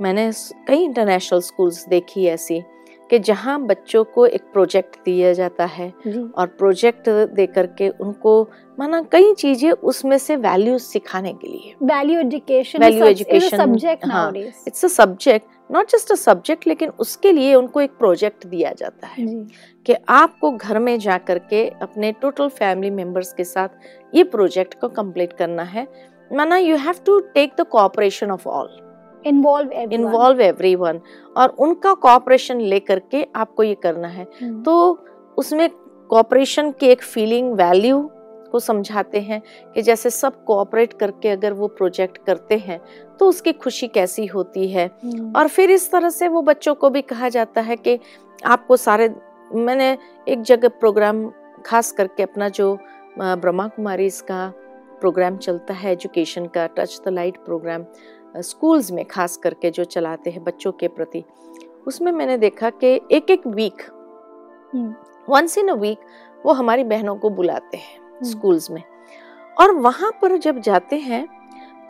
मैंने 0.00 0.30
कई 0.68 0.84
इंटरनेशनल 0.84 1.40
स्कूल्स 1.40 1.86
देखी 1.88 2.26
ऐसी 2.26 2.62
कि 3.10 3.18
जहाँ 3.18 3.60
बच्चों 3.62 4.02
को 4.04 4.24
एक 4.26 4.42
प्रोजेक्ट 4.52 4.96
दिया 5.04 5.32
जाता 5.32 5.64
है 5.64 5.88
और 6.34 6.46
प्रोजेक्ट 6.58 7.08
दे 7.34 7.46
करके 7.46 7.88
उनको 7.88 8.42
माना 8.78 9.00
कई 9.02 9.32
चीज़ें 9.34 9.70
उसमें 9.70 10.16
से 10.18 10.36
वैल्यू 10.36 10.78
सिखाने 10.78 11.32
के 11.32 11.48
लिए। 11.48 11.74
Value 11.82 12.20
education 12.20 12.80
value 12.80 13.04
education 13.06 13.56
subject 13.56 14.06
हाँ। 14.06 14.32
It's 14.36 14.84
a 14.84 14.88
subject 14.88 15.46
not 15.70 15.90
just 15.90 16.12
a 16.12 16.14
subject 16.14 16.66
लेकिन 16.66 16.90
उसके 17.00 17.32
लिए 17.32 17.54
उनको 17.54 17.80
एक 17.80 17.90
प्रोजेक्ट 17.98 18.46
दिया 18.46 18.72
जाता 18.72 19.06
है 19.06 19.26
कि 19.86 19.94
आपको 20.08 20.50
घर 20.50 20.78
में 20.78 20.98
जा 20.98 21.18
करके 21.18 21.66
अपने 21.82 22.12
टोटल 22.12 22.48
फैमिली 22.50 22.90
मेंबर्स 22.90 23.32
के 23.32 23.44
साथ 23.44 24.14
ये 24.14 24.24
प्रोजेक्ट 24.24 24.74
को 24.80 24.88
कंप्लीट 24.90 25.32
करना 25.32 25.62
है। 25.62 25.86
माना 26.32 26.56
you 26.56 26.76
have 26.76 26.94
to 27.06 27.18
take 27.34 27.52
the 27.58 27.66
cooperation 27.66 28.30
of 28.30 28.48
all 28.48 28.68
involve 29.26 29.72
involve 29.72 30.40
everyone 30.40 31.00
और 31.36 31.48
उनका 31.58 31.94
कोऑपरेशन 31.94 32.60
लेकर 32.60 32.98
के 33.10 33.26
आपको 33.36 33.62
ये 33.62 33.74
करना 33.74 34.08
है। 34.08 34.24
तो 34.24 34.60
तो 34.62 35.04
उसमें 35.38 35.68
कोऑपरेशन 36.10 36.70
की 36.70 36.86
एक 36.86 37.02
फीलिंग 37.02 37.52
वैल्यू 37.52 38.00
को 38.52 38.58
समझाते 38.58 39.20
हैं 39.20 39.40
कि 39.74 39.82
जैसे 39.82 40.10
सब 40.10 40.44
कोऑपरेट 40.44 40.92
करके 40.92 41.28
अगर 41.28 41.52
वो 41.52 41.66
प्रोजेक्ट 41.68 42.18
करते 42.26 42.56
हैं 42.58 42.80
तो 43.18 43.28
उसकी 43.28 43.52
खुशी 43.52 43.88
कैसी 43.88 44.26
होती 44.26 44.68
है। 44.68 44.86
और 45.36 45.48
फिर 45.48 45.70
इस 45.70 45.90
तरह 45.90 46.10
से 46.10 46.28
वो 46.28 46.42
बच्चों 46.42 46.74
को 46.74 46.90
भी 46.90 47.02
कहा 47.02 47.28
जाता 47.28 47.60
है 47.60 47.76
कि 47.76 47.98
आपको 48.46 48.76
सारे 48.76 49.14
मैंने 49.54 49.98
एक 50.28 50.42
जगह 50.42 50.68
प्रोग्राम 50.68 51.30
खास 51.66 51.92
करके 51.92 52.22
अपना 52.22 52.48
जो 52.48 52.78
ब्रह्मा 53.18 53.68
कुमारी 53.68 54.06
इसका 54.06 54.52
प्रोग्राम 55.02 55.36
चलता 55.38 55.74
है 55.74 55.92
एजुकेशन 55.92 56.46
का 56.46 56.66
touch 56.76 57.00
the 57.04 57.08
light 57.10 57.36
programme 57.44 57.84
schools 58.42 58.90
में 58.92 59.04
खास 59.04 59.36
करके 59.36 59.70
जो 59.70 59.84
चलाते 59.86 60.30
हैं 60.30 60.42
बच्चों 60.44 60.72
के 60.72 60.88
प्रति। 60.88 61.22
उसमें 61.86 62.10
मैंने 62.12 62.36
देखा 62.38 62.70
कि 62.72 63.00
एक 63.12 63.30
एक 63.30 63.46
week 63.48 63.82
once 65.28 65.58
in 65.58 65.68
a 65.68 65.74
week 65.76 65.98
वो 66.44 66.52
हमारी 66.52 66.84
बहनों 66.84 67.16
को 67.16 67.30
बुलाते 67.30 67.76
हैं 67.76 68.24
स्कूल्स 68.24 68.70
में। 68.70 68.82
और 69.56 69.74
वहाँ 69.76 70.10
पर 70.22 70.36
जब 70.38 70.58
जाते 70.60 70.96
हैं 70.98 71.26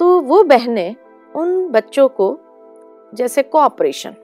तो 0.00 0.20
वो 0.22 0.42
बहनें 0.44 0.94
उन 1.34 1.68
बच्चों 1.68 2.08
को 2.10 2.36
जैसे 3.12 3.42
कोऑपरेशन 3.44 4.14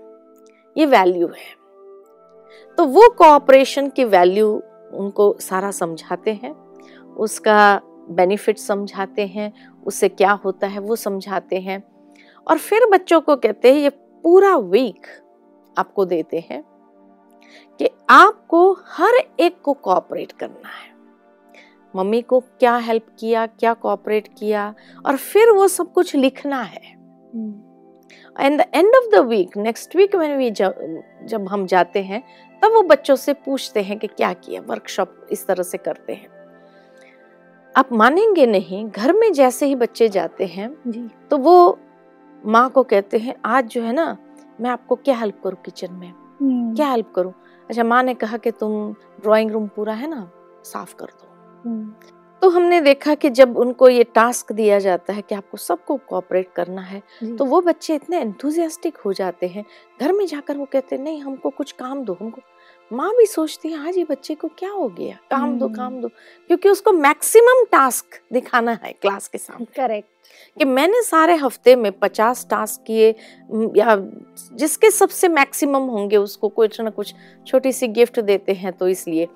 ये 0.76 0.86
वैल्यू 0.86 1.26
है। 1.28 1.56
तो 2.78 2.84
वो 2.86 3.08
कोऑपरेशन 3.18 3.88
की 3.88 4.04
वैल्यू 4.06 4.50
उनको 4.94 5.34
सारा 5.40 5.70
समझाते 5.72 6.32
हैं 6.34 6.52
उसका 7.18 7.58
बेनिफिट 8.10 8.58
समझाते 8.58 9.26
हैं 9.26 9.52
उससे 9.86 10.08
क्या 10.08 10.32
होता 10.44 10.66
है 10.66 10.78
वो 10.78 10.96
समझाते 10.96 11.60
हैं। 11.60 11.82
और 12.46 12.58
फिर 12.58 12.86
बच्चों 12.86 13.20
को 13.20 13.36
कहते 13.36 13.72
हैं 13.72 13.80
ये 13.80 13.90
पूरा 13.90 14.56
वीक 14.56 15.06
आपको 15.76 16.04
देते 16.04 16.44
हैं 16.50 16.62
कि 17.80 17.88
आपको 18.10 18.72
हर 18.86 19.14
एक 19.40 19.60
को 19.60 19.72
कोऑपरेट 19.72 20.32
करना 20.32 20.68
है। 20.68 20.96
मम्मी 21.94 22.20
को 22.22 22.40
क्या 22.40 22.76
हेल्प 22.76 23.06
किया 23.20 23.46
क्या 23.46 23.74
कॉपरेट 23.74 24.28
किया 24.38 24.74
और 25.06 25.16
फिर 25.16 25.50
वो 25.50 25.68
सब 25.68 25.92
कुछ 25.92 26.14
लिखना 26.16 26.62
है। 26.62 26.96
And 28.40 28.60
the 28.60 28.64
end 28.74 28.94
of 28.96 29.10
the 29.12 29.24
week 29.26 29.56
next 29.56 29.96
week 29.96 30.16
में 30.16 30.36
भी 30.38 30.50
जब 30.50 31.02
जब 31.24 31.48
हम 31.48 31.66
जाते 31.66 32.02
हैं 32.02 32.22
तब 32.62 32.72
वो 32.72 32.82
बच्चों 32.82 33.16
से 33.16 33.32
पूछते 33.34 33.82
हैं 33.82 33.98
कि 33.98 34.06
क्या 34.06 34.32
किया 34.32 34.60
वर्कशॉप 34.60 35.26
इस 35.32 35.46
तरह 35.46 35.62
से 35.62 35.78
करते 35.78 36.12
हैं। 36.12 36.37
आप 37.74 37.92
मानेंगे 37.92 38.46
नहीं 38.46 38.84
घर 38.86 39.12
में 39.12 39.32
जैसे 39.32 39.66
ही 39.66 39.74
बच्चे 39.74 40.08
जाते 40.08 40.46
हैं 40.46 40.70
जी। 40.86 41.08
तो 41.30 41.36
वो 41.38 41.78
माँ 42.44 42.68
को 42.70 42.82
कहते 42.82 43.18
हैं 43.18 43.34
आज 43.44 43.66
जो 43.66 43.82
है 43.82 43.92
ना 43.92 44.16
मैं 44.60 44.70
आपको 44.70 44.96
क्या 44.96 45.16
हेल्प 45.16 45.40
करूँ 45.44 45.58
किचन 45.64 45.92
में? 45.92 46.12
क्या 46.74 46.88
हेल्प 46.90 47.12
करूँ? 47.16 47.32
अच्छा 47.70 47.84
माँ 47.84 48.02
ने 48.02 48.14
कहा 48.14 48.36
कि 48.36 48.50
तुम 48.50 48.92
ड्राइंग 49.22 49.50
रूम 49.50 49.66
पूरा 49.66 49.92
है 49.92 50.08
ना 50.10 50.30
साफ़ 50.64 50.94
कर 50.94 51.06
दो। 51.06 51.26
तो 52.42 52.48
हमने 52.48 52.80
देखा 52.80 53.14
कि 53.14 53.30
जब 53.30 53.56
उनको 53.58 53.88
ये 53.88 54.04
टास्क 54.04 54.52
दिया 54.52 54.78
जाता 54.78 55.12
है 55.12 55.22
कि 55.22 55.34
आपको 55.34 55.56
सबको 55.56 55.96
कोऑपरेट 56.08 56.52
करना 56.56 56.82
है 56.82 57.02
तो 57.38 57.44
वो 57.44 57.60
बच्चे 57.60 57.94
इतने 57.94 58.20
एंथुजियास्टिक 58.20 58.96
हो 58.96 59.12
जाते 59.12 59.46
हैं। 59.46 59.64
घर 60.00 60.12
में 60.12 60.26
जाकर 60.26 60.56
वो 60.56 60.64
कहते 60.64 60.96
हैं 60.96 61.02
नहीं 61.02 61.20
हमको 61.22 61.50
कुछ 61.50 61.72
काम 61.72 62.04
दो 62.04 62.16
हमको 62.20 62.42
माँ 62.92 63.10
भी 63.10 63.26
सोचती 63.26 63.68
है 63.68 63.88
आज 63.88 63.96
ये 63.98 64.04
बच्चे 64.04 64.34
को 64.34 64.48
क्या 64.48 64.70
हो 64.70 64.88
गया? 64.88 65.14
काम 65.30 65.58
दो 65.58 65.66
हम्म। 65.66 65.76
काम 65.76 66.00
दो। 66.00 66.08
क्योंकि 66.46 66.68
उसको 66.68 66.92
मैक्सिमम 66.92 67.64
टास्क 67.64 68.04
दिखाना 68.32 68.78
है 68.82 68.92
क्लास 68.92 69.28
के 69.28 69.38
सामने। 69.38 69.64
करेक्ट। 69.64 70.08
कि 70.58 70.64
मैंने 70.64 71.02
सारे 71.02 71.34
हफ़्ते 71.34 71.76
में 71.76 71.92
पचास 71.92 72.46
टास्क 72.50 72.84
किए 72.86 73.14
या 73.76 73.96
जिसके 74.52 74.90
सबसे 74.90 75.28
मैक्सिमम 75.28 75.82
होंगे 75.82 76.16
उसको 76.16 76.48
कुछ 76.48 76.80
ना 76.80 76.90
कुछ 76.90 77.14
छोटी 77.46 77.72
सी 77.72 77.88
गिफ्ट 77.88 78.20
देते 78.20 78.52
हैं 78.52 78.72
तो 78.72 78.88
इसलिए। 78.88 79.28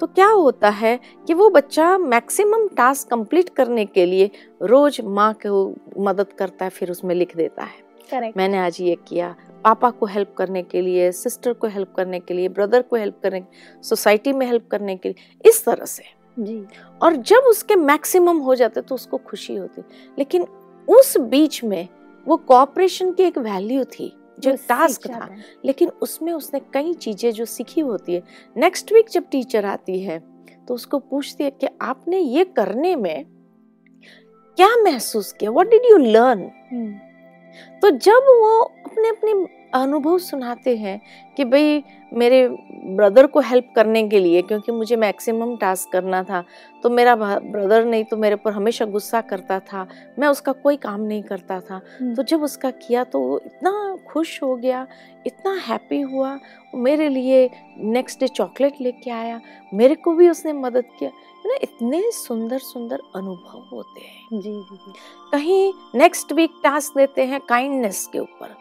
तो 0.00 0.06
क्या 0.06 0.28
होता 0.28 0.68
है 0.68 1.00
कि 1.26 1.34
वो 1.34 1.50
बच्चा 1.50 1.98
मैक्सिमम 1.98 2.68
टास्क 2.68 3.08
कंप्लीट 3.08 3.48
करने 3.48 3.84
के 3.84 4.06
लिए 4.06 4.30
रोज 4.62 5.00
माँ 5.04 5.34
को 5.34 5.74
मदद 5.98 6.32
करता 6.32 6.64
है 6.64 6.70
फिर 6.70 6.90
उसमें 6.90 7.14
लिख 7.14 7.36
देता 7.36 7.62
है। 7.62 7.93
करेक्ट 8.10 8.36
मैंने 8.36 8.58
आज 8.58 8.80
ये 8.80 8.94
किया। 9.08 9.34
पापा 9.64 9.90
को 9.90 10.06
हेल्प 10.06 10.34
करने 10.38 10.62
के 10.62 10.80
लिए 10.82 11.10
सिस्टर 11.12 11.52
को 11.52 11.66
हेल्प 11.66 11.92
करने 11.96 12.20
के 12.20 12.34
लिए 12.34 12.48
ब्रदर 12.48 12.82
को 12.82 12.96
हेल्प 12.96 13.18
करने 13.22 13.42
सोसाइटी 13.84 14.32
में 14.32 14.46
हेल्प 14.46 14.66
करने 14.70 14.96
के 14.96 15.08
लिए 15.08 15.50
इस 15.50 15.64
तरह 15.64 15.84
से। 15.84 16.04
जी। 16.36 16.64
और 17.02 17.16
जब 17.16 17.44
उसके 17.48 17.76
मैक्सिमम 17.76 18.38
हो 18.38 18.54
जाते 18.54 18.80
तो 18.80 18.94
उसको 18.94 19.16
खुशी 19.18 19.56
होती। 19.56 19.82
लेकिन 20.18 20.46
उस 20.88 21.16
बीच 21.18 21.62
में 21.64 21.88
वो 22.26 22.36
कॉपरेशन 22.36 23.12
की 23.12 23.22
एक 23.22 23.38
वैल्यू 23.38 23.84
थी 23.90 24.12
जो 24.38 24.52
टास्क 24.68 25.06
था। 25.06 25.28
लेकिन 25.64 25.90
उसमें 26.02 26.32
उसने 26.32 26.60
कई 26.74 26.92
चीज़ें 26.94 27.30
जो 27.32 27.44
सीखी 27.44 27.80
होती 27.80 28.14
है। 28.14 28.22
नेक्स्ट 28.56 28.92
वीक 28.92 29.08
जब 29.10 29.28
टीचर 29.30 29.64
आती 29.66 30.00
है 30.00 30.18
तो 30.68 30.74
उसको 30.74 30.98
पूछती 31.00 31.44
है 31.44 31.50
कि 31.50 31.68
आपने 31.82 32.18
ये 32.18 32.44
करने 32.56 32.94
में 32.96 33.24
क्या 34.58 34.68
महसूस 34.76 35.32
किया? 35.32 35.50
व्हाट 35.50 35.70
डिड 35.70 35.84
यू 35.84 35.96
लर्न 35.98 36.42
तो 37.82 37.90
जब 37.90 38.26
वो 38.30 38.58
अपने 38.60 39.08
अपने 39.08 39.32
अनुभव 39.74 40.18
सुनाते 40.18 40.76
हैं 40.76 41.00
कि 41.36 41.44
भाई 41.44 41.82
मेरे 42.12 42.48
ब्रदर 42.96 43.26
को 43.26 43.40
हेल्प 43.40 43.72
करने 43.76 44.02
के 44.08 44.18
लिए 44.20 44.42
क्योंकि 44.42 44.72
मुझे 44.72 44.96
मैक्सिमम 44.96 45.56
टास्क 45.56 45.92
करना 45.92 46.22
था 46.22 46.42
तो 46.82 46.90
मेरा 46.90 47.14
ब्रदर 47.16 47.84
नहीं 47.84 48.04
तो 48.04 48.16
मेरे 48.16 48.36
पर 48.36 48.52
हमेशा 48.52 48.84
गुस्सा 48.84 49.20
करता 49.20 49.58
था 49.60 49.86
मैं 50.18 50.28
उसका 50.28 50.52
कोई 50.52 50.76
काम 50.76 51.00
नहीं 51.00 51.22
करता 51.22 51.60
था। 51.60 51.80
हम्म, 52.00 52.14
तो 52.14 52.22
जब 52.22 52.42
उसका 52.42 52.70
किया 52.70 53.04
तो 53.04 53.20
वो 53.20 53.40
इतना 53.46 53.96
खुश 54.08 54.42
हो 54.42 54.54
गया 54.56 54.86
इतना 55.26 55.54
हैप्पी 55.68 56.00
हुआ 56.00 56.38
मेरे 56.74 57.08
लिए 57.08 57.48
नेक्स्ट 57.78 58.20
डे 58.20 58.28
चॉकलेट 58.28 58.80
लेके 58.80 59.10
आया 59.10 59.40
मेरे 59.74 59.94
को 59.94 60.12
भी 60.12 60.28
उसने 60.28 60.52
मदद 60.52 60.84
किया। 60.98 61.10
ना 61.46 61.54
इतने 61.62 62.10
सुंदर 62.12 62.58
सुंदर 62.58 63.02
अनुभव 63.16 63.66
होते 63.72 64.00
हैं। 64.00 64.40
जी 64.40 64.52
जी 64.52 64.76
जी। 64.76 64.92
कहीं 65.32 65.72
नेक्स्ट 65.94 66.32
वीक 66.32 66.60
टास्क 66.64 66.96
देते 66.96 67.24
हैं 67.24 67.40
काइंडनेस 67.40 68.06
के 68.12 68.18
ऊपर 68.18 68.54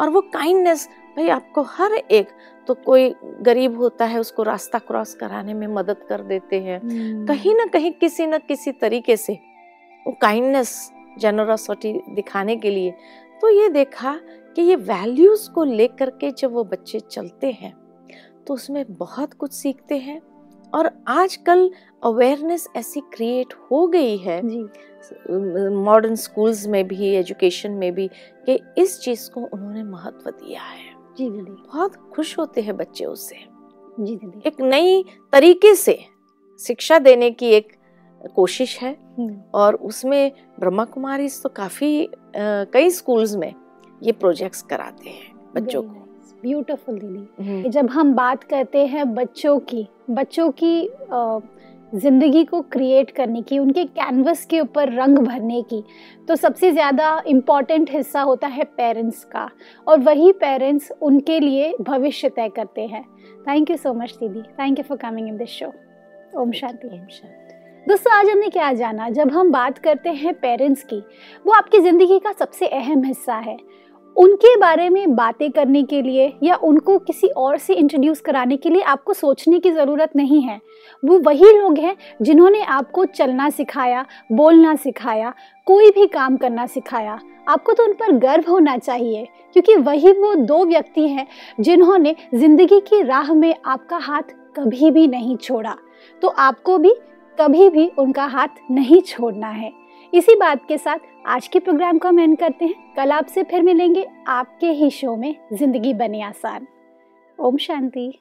और 0.00 0.08
वो 0.08 0.20
काइंडनेस 0.20 0.88
भाई 1.16 1.28
आपको 1.28 1.62
हर 1.62 1.94
एक 1.94 2.28
तो 2.66 2.74
कोई 2.74 3.14
गरीब 3.42 3.78
होता 3.78 4.04
है 4.04 4.20
उसको 4.20 4.42
रास्ता 4.42 4.78
क्रॉस 4.78 5.14
कराने 5.14 5.54
में 5.54 5.66
मदद 5.66 6.04
कर 6.08 6.22
देते 6.22 6.60
हैं। 6.60 6.80
हम्म, 6.80 7.26
कहीं 7.26 7.54
ना 7.54 7.66
कहीं 7.66 7.92
किसी 7.92 8.26
न 8.26 8.38
किसी 8.38 8.72
तरीके 8.72 9.16
से 9.16 9.38
वो 10.06 10.12
काइंडनेस 10.12 10.92
जेनरसिटी 11.18 11.92
दिखाने 12.14 12.56
के 12.56 12.70
लिए 12.70 12.90
तो 13.42 13.48
ये 13.48 13.68
देखा 13.68 14.18
कि 14.56 14.62
ये 14.62 14.76
वैल्यूज़ 14.76 15.50
को 15.50 15.64
लेकर 15.64 16.10
के 16.10 16.30
जब 16.30 16.52
वो 16.52 16.64
बच्चे 16.64 17.00
चलते 17.00 17.50
हैं 17.52 17.72
तो 18.46 18.54
उसमें 18.54 18.84
बहुत 18.88 19.32
कुछ 19.34 19.52
सीखते 19.52 19.96
हैं। 19.98 20.20
और 20.74 20.90
आजकल 21.08 21.70
अवेयरनेस 22.04 22.68
ऐसी 22.76 23.00
क्रिएट 23.12 23.54
हो 23.70 23.86
गई 23.86 24.16
है। 24.16 24.40
मॉडर्न 25.74 26.14
स्कूल्स 26.14 26.66
में 26.66 26.86
भी 26.88 27.08
एजुकेशन 27.08 27.70
में 27.70 27.92
भी 27.94 28.08
कि 28.46 28.58
इस 28.78 29.00
चीज़ 29.00 29.30
को 29.30 29.40
उन्होंने 29.44 29.82
महत्व 29.82 30.30
दिया 30.30 30.62
है। 30.62 30.96
जी 31.18 31.30
दीदी 31.30 31.52
बहुत 31.52 31.96
खुश 32.14 32.38
होते 32.38 32.60
हैं 32.60 32.76
बच्चे 32.76 33.04
उससे 33.04 33.36
जी 34.00 34.16
दीदी 34.16 34.42
एक 34.46 34.60
नई 34.60 35.04
तरीके 35.32 35.74
से 35.74 35.98
शिक्षा 36.60 36.98
देने 36.98 37.30
की 37.30 37.46
एक 37.46 37.72
कोशिश 38.34 38.78
है। 38.78 38.92
हम्म, 39.18 39.40
और 39.54 39.74
उसमें 39.74 40.32
ब्रह्मा 40.60 40.84
कुमारी 40.84 41.28
तो 41.42 41.48
काफ़ी 41.48 42.08
कई 42.36 42.90
स्कूल्स 42.90 43.34
में 43.36 43.54
ये 44.02 44.12
प्रोजेक्ट्स 44.12 44.62
कराते 44.62 45.10
हैं 45.10 45.52
बच्चों 45.54 45.82
को। 45.82 46.07
ब्यूटीफुल 46.42 46.98
दीदी 46.98 47.44
हम्म, 47.44 47.70
जब 47.70 47.88
हम 47.90 48.14
बात 48.14 48.44
करते 48.44 48.86
हैं 48.86 49.14
बच्चों 49.14 49.58
की 49.60 49.86
बच्चों 50.10 50.50
की 50.62 50.88
ज़िंदगी 51.92 52.44
को 52.44 52.60
क्रिएट 52.62 53.10
करने 53.10 53.40
की 53.42 53.58
उनके 53.58 53.84
कैनवस 53.86 54.44
के 54.46 54.60
ऊपर 54.60 54.92
रंग 54.92 55.18
भरने 55.18 55.62
की 55.62 55.82
तो 56.28 56.36
सबसे 56.36 56.70
ज़्यादा 56.72 57.22
इंपॉर्टेंट 57.26 57.90
हिस्सा 57.90 58.22
होता 58.22 58.46
है 58.46 58.64
पेरेंट्स 58.76 59.22
का। 59.26 59.48
और 59.86 60.00
वही 60.00 60.32
पेरेंट्स 60.40 60.90
उनके 61.02 61.38
लिए 61.40 61.72
भविष्य 61.80 62.28
तय 62.28 62.48
करते 62.56 62.86
हैं। 62.86 63.02
थैंक 63.48 63.70
यू 63.70 63.76
सो 63.76 63.92
मच 63.94 64.16
दीदी 64.20 64.42
thank 64.58 64.78
you 64.78 64.84
for 64.88 64.98
coming 64.98 65.28
in 65.28 65.36
this 65.36 65.48
show 65.50 65.72
Om 66.34 66.52
Shanti. 66.52 66.88
Om 66.88 67.06
Shanti. 67.08 67.86
दोस्तों 67.86 68.12
आज 68.12 68.28
हमने 68.28 68.48
क्या 68.48 68.72
जाना? 68.74 69.08
जब 69.10 69.30
हम 69.32 69.50
बात 69.52 69.78
करते 69.78 70.10
हैं 70.12 70.34
पेरेंट्स 70.40 70.82
की 70.84 71.02
वो 71.46 71.52
आपकी 71.54 71.80
ज़िंदगी 71.80 72.18
का 72.18 72.32
सबसे 72.34 72.66
अहम 72.68 73.04
हिस्सा 73.04 73.36
है। 73.36 73.56
उनके 74.18 74.56
बारे 74.56 74.88
में 74.90 75.14
बातें 75.14 75.50
करने 75.50 75.82
के 75.82 76.00
लिए 76.02 76.32
या 76.42 76.54
उनको 76.64 76.98
किसी 76.98 77.28
और 77.28 77.58
से 77.58 77.74
इंट्रोड्यूस 77.74 78.20
कराने 78.20 78.56
के 78.56 78.70
लिए 78.70 78.82
आपको 78.84 79.12
सोचने 79.12 79.58
की 79.58 79.70
ज़रूरत 79.70 80.16
नहीं 80.16 80.40
है। 80.42 80.60
वो 81.02 81.18
वही 81.20 81.52
लोग 81.52 81.78
हैं 81.78 81.96
जिन्होंने 82.22 82.62
आपको 82.62 83.04
चलना 83.06 83.48
सिखाया, 83.50 84.04
बोलना 84.32 84.74
सिखाया, 84.76 85.32
कोई 85.66 85.90
भी 85.90 86.06
काम 86.08 86.36
करना 86.36 86.66
सिखाया। 86.66 87.18
आपको 87.48 87.72
तो 87.72 87.84
उन 87.84 87.92
पर 87.92 88.12
गर्व 88.18 88.50
होना 88.50 88.76
चाहिए, 88.78 89.26
क्योंकि 89.52 89.76
वही 89.76 90.12
वो 90.12 90.34
दो 90.36 90.64
व्यक्ति 90.66 91.08
हैं 91.08 91.26
जिन्होंने 91.60 92.14
ज़िंदगी 92.34 92.80
की 92.82 93.02
राह 93.02 93.32
में 93.34 93.54
आपका 93.66 93.96
हाथ 93.98 94.34
कभी 94.56 94.90
भी 94.90 95.06
नहीं 95.08 95.36
छोड़ा। 95.36 95.76
तो 96.22 96.28
आपको 96.28 96.78
भी 96.78 96.94
कभी 97.38 97.68
भी 97.70 97.90
उनका 97.98 98.24
हाथ 98.26 98.70
नहीं 98.70 99.00
छोड़ना 99.02 99.48
है। 99.48 99.72
इसी 100.12 100.34
बात 100.34 100.64
के 100.68 100.76
साथ 100.78 100.98
आज 101.26 101.46
के 101.48 101.58
प्रोग्राम 101.58 101.98
को 101.98 102.08
हम 102.08 102.20
एंड 102.20 102.36
करते 102.38 102.64
हैं। 102.64 102.94
कल 102.96 103.10
आपसे 103.12 103.42
फिर 103.42 103.62
मिलेंगे 103.62 104.06
आपके 104.28 104.66
ही 104.66 104.90
शो 104.90 105.16
में, 105.16 105.34
ज़िंदगी 105.52 105.92
बने 105.94 106.22
आसान। 106.22 106.66
ओम 107.38 107.56
शांति। 107.56 108.12